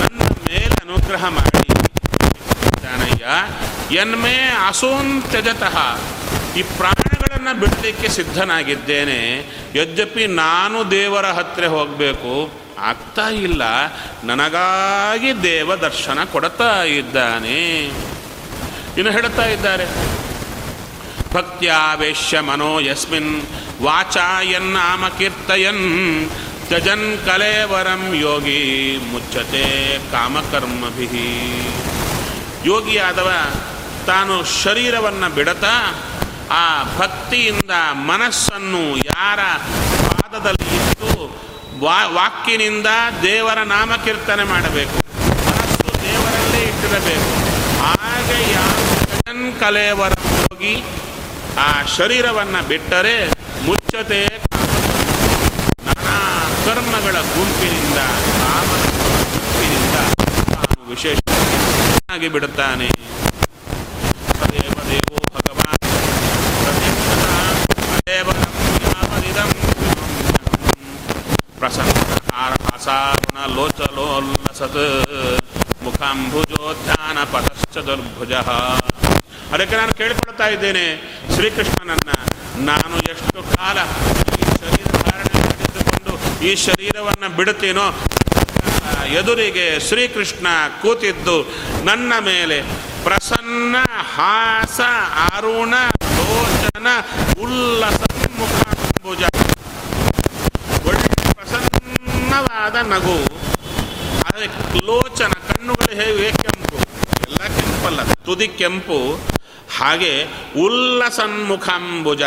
[0.00, 1.64] ನನ್ನ ಮೇಲೆ ಅನುಗ್ರಹ ಮಾಡಿ.
[2.68, 3.26] ಇದ್ದಾನಯ್ಯ
[4.02, 4.36] ಎನ್ಮೇ
[4.68, 5.76] ಅಸೋನ್ ತ್ಯಜತಃ
[6.58, 9.20] ಈ ಪ್ರಾಣಗಳನ್ನು ಬಿಡಲಿಕ್ಕೆ ಸಿದ್ಧನಾಗಿದ್ದೇನೆ.
[9.80, 12.32] ಯದ್ಯಪಿ ನಾನು ದೇವರ ಹತ್ತಿರ ಹೋಗಬೇಕು,
[12.90, 13.62] ಆಗ್ತಾ ಇಲ್ಲ,
[14.30, 17.60] ನನಗಾಗಿ ದೇವ ದರ್ಶನ ಕೊಡ್ತಾ ಇದ್ದಾನೆ.
[18.98, 19.86] ಇನ್ನು ಹೇಳುತ್ತಾ ಇದ್ದಾರೆ,
[21.34, 23.32] ಭಕ್ತ್ಯಾವೇಶ್ಯ ಮನೋ ಯಸ್ಮಿನ್
[23.82, 26.28] ವಾಚಾಯನ್ನಾಮ ಕೀರ್ತಯನ್
[26.66, 31.06] ತ್ಯಜನ್ ಕಲೇವರಂ ಯೋಗಿ ಮುಚ್ಚತೆ ಕಾಮಕರ್ಮಭಿ.
[32.64, 33.32] ಯೋಗಿಯಾದವ
[34.06, 35.94] ತಾನು ಶರೀರವನ್ನು ಬಿಡತಾ,
[36.50, 39.40] ಆ ಭಕ್ತಿಯಿಂದ ಮನಸ್ಸನ್ನು ಯಾರ
[40.08, 41.38] ಪಾದದಲ್ಲಿ ಇಟ್ಟು
[41.84, 42.86] ವಾ ವಾಕ್ಯನಿಂದ
[43.22, 44.96] ದೇವರ ನಾಮಕೀರ್ತನೆ ಮಾಡಬೇಕು.
[45.46, 47.30] ಮನಸ್ಸು ದೇವರಲ್ಲೇ ಇಟ್ಟಿರಬೇಕು.
[47.82, 50.84] ಹಾಗೆ ಯಾವ ಕಲೇವರ ಹೋಗಿ
[51.60, 53.37] ಆ ಶರೀರವನ್ನು ಬಿಟ್ಟರೆ
[53.90, 54.22] ಮುಚ್ಚತೆ
[55.84, 56.16] ನಾನಾ
[56.64, 58.00] ಕರ್ಮಗಳ ಗುಂಪಿನಿಂದ
[58.40, 58.82] ಕಾಮನ
[59.34, 59.96] ಗುಂಪಿನಿಂದ
[60.50, 62.88] ತಾನು ವಿಶೇಷವಾಗಿ ಬಿಡುತ್ತಾನೆ.
[64.40, 65.86] ಪದೇ ಪದೇ ಓ ಭಗವಾನ್
[71.60, 74.84] ಪ್ರಸನ್ನ ಲೋಚಲೋಲ್ಲಸತ್
[75.86, 78.32] ಮುಖಾಂಭುಜೋಧ್ಯಾನ ಪತಶ್ಚ ದುರ್ಭುಜ.
[79.54, 80.86] ಅದಕ್ಕೆ ನಾನು ಕೇಳಿಕೊಳ್ತಾ ಇದ್ದೇನೆ,
[81.34, 82.10] ಶ್ರೀಕೃಷ್ಣನನ್ನ
[82.58, 83.78] ನಾನು ಎಷ್ಟು ಕಾಲ
[84.38, 87.94] ಈ ಶರೀರ ಧಾರಣೆ ಮಾಡಿದ್ದುಕೊಂಡು ಈ ಶರೀರವನ್ನು ಬಿಡುತ್ತೇನೋ
[89.06, 90.46] ಎದುರಿಗೆ ಶ್ರೀಕೃಷ್ಣ
[90.82, 91.36] ಕೂತಿದ್ದು
[91.84, 92.62] ನನ್ನ ಮೇಲೆ
[93.04, 93.76] ಪ್ರಸನ್ನ,
[94.16, 94.80] ಹಾಸ,
[95.34, 95.74] ಅರುಣ,
[96.16, 96.86] ಲೋಚನ,
[97.42, 98.00] ಉಲ್ಲಸ
[98.38, 99.22] ಮುಖಾಂಬುಜ
[100.88, 103.16] ಒಳ್ಳೆ ಪ್ರಸನ್ನವಾದ ನಗು.
[104.26, 104.46] ಆದರೆ
[104.86, 106.76] ಲೋಚನ, ಕಣ್ಣುಗಳು ಹೇಗೆ ಕೆಂಪು?
[107.28, 109.20] ಎಲ್ಲ ಕೆಂಪಲ್ಲ, ತುದಿ ಕೆಂಪು.
[109.76, 110.24] ಹಾಗೆ
[110.60, 112.22] ಉಲ್ಲಸನ್ಮುಖಂಬುಜ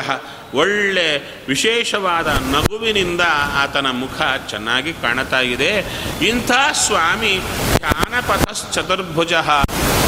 [0.53, 1.17] ಒಳ್ಳೆ
[1.47, 3.21] ವಿಶೇಷವಾದ ನಗುವಿನಿಂದ
[3.55, 5.71] ಆತನ ಮುಖ ಚೆನ್ನಾಗಿ ಕಾಣುತ್ತಾ ಇದೆ.
[6.25, 7.41] ಇಂಥ ಸ್ವಾಮಿ
[7.77, 9.33] ಜ್ಞಾನಪಥಶ್ಚತುರ್ಭುಜ.
[9.33, 9.33] ಚತುರ್ಭುಜ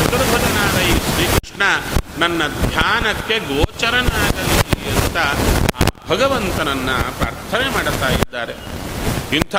[0.05, 1.63] ಚತುರ್ಭುಜನಾದ ಈ ಶ್ರೀಕೃಷ್ಣ
[2.17, 5.17] ನನ್ನ ಧ್ಯಾನಕ್ಕೆ ಗೋಚರನಾಗಲಿ ಅಂತ
[5.75, 8.53] ಆ ಭಗವಂತನನ್ನ ಪ್ರಾರ್ಥನೆ ಮಾಡುತ್ತಾ ಇದ್ದಾರೆ.
[9.35, 9.55] ಇಂಥ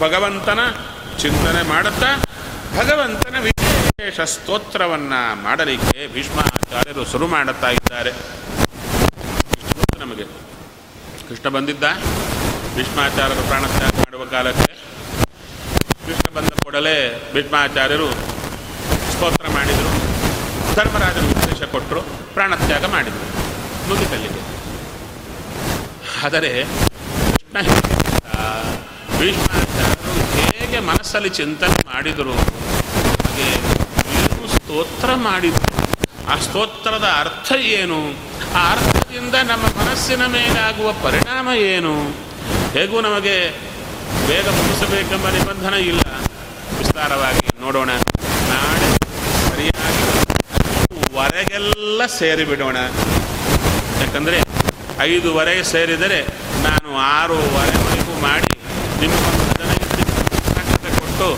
[0.00, 0.60] ಭಗವಂತನ
[1.18, 2.24] ಚಿಂತನೆ ಮಾಡುತ್ತಾ
[2.78, 3.36] ಭಗವಂತನ
[4.00, 8.10] ವಿಶೇಷ ಸ್ತೋತ್ರವನ್ನ ಮಾಡಲಿಕ್ಕೆ ಭೀಷ್ಮಾಚಾರ್ಯರು ಶುರು ಮಾಡುತ್ತಾ ಇದ್ದಾರೆ.
[9.98, 10.24] ನಮಗೆ.
[11.28, 11.84] ಕೃಷ್ಣ ಬಂದಿದ್ದ?
[12.76, 14.74] ಭೀಷ್ಮಾಚಾರ್ಯರು ಪ್ರಾಣತ್ಯಾಗ ಮಾಡುವ ಕಾಲಕ್ಕೆ.
[16.06, 16.94] ಕೃಷ್ಣ ಬಂದ ಕೂಡಲೇ
[17.32, 18.08] ಭೀಷ್ಮಾಚಾರ್ಯರು
[19.12, 19.90] ಸ್ತೋತ್ರ ಮಾಡಿದರು.
[20.74, 22.02] ಧರ್ಮರಾಜರು ಉಪದೇಶ ಕೊಟ್ಟರು
[22.34, 23.26] ಪ್ರಾಣತ್ಯಾಗ ಮಾಡಿದರು.
[23.88, 24.42] ಮುಗಿತಲ್ಲಿಗೆ
[26.24, 26.52] ಆದರೆ
[27.34, 27.56] ಕೃಷ್ಣ
[29.18, 32.36] ಭೀಷ್ಮಾಚಾರ್ಯರು ಹೇಗೆ ಮನಸ್ಸಲ್ಲಿ ಚಿಂತನೆ ಮಾಡಿದರು?
[34.68, 35.66] ಸ್ತೋತ್ರ ಮಾಡಿದ್ರು.
[36.32, 37.98] ಆ ಸ್ತೋತ್ರದ ಅರ್ಥ ಏನು?
[38.54, 41.92] ಆ ಅರ್ಥದಿಂದ ನಮ್ಮ ಮನಸ್ಸಿನ ಮೇಲಾಗುವ ಪರಿಣಾಮ ಏನು?
[42.72, 43.36] ಹೇಗೂ ನಮಗೆ
[44.26, 46.00] ಬೇಗ ಮುಗಿಸಬೇಕೆಂಬ ನಿಬಂಧನ ಇಲ್ಲ.
[46.78, 47.90] ವಿಸ್ತಾರವಾಗಿ ನೋಡೋಣ.
[48.50, 48.90] ನಾಳೆ
[49.48, 50.04] ಸರಿಯಾಗಿ
[51.16, 52.76] ವರೆಗೆಲ್ಲ ಸೇರಿಬಿಡೋಣ.
[54.02, 54.40] ಯಾಕಂದರೆ
[55.00, 56.20] ಐದುವರೆಗೆ ಸೇರಿದರೆ
[56.62, 58.52] ನಾನು ಆರೂವರೆವರೆಗೂ ಮಾಡಿ
[59.00, 59.16] ನಿಮ್ಮ
[61.00, 61.30] ಕೊಟ್ಟು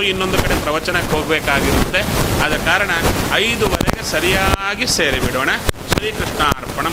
[0.00, 2.00] ಮತ್ತು ಇನ್ನೊಂದು ಕಡೆ ಪ್ರವಚನಕ್ಕೆ ಹೋಗಬೇಕಾಗಿರುತ್ತೆ.
[2.44, 2.90] ಆದ ಕಾರಣ
[3.34, 5.50] ಐದುವರೆಗೆ ಸರಿಯಾಗಿ ಸೇರಿಬಿಡೋಣ.
[5.92, 6.86] ಶ್ರೀಕೃಷ್ಣ ಅರ್ಪಣ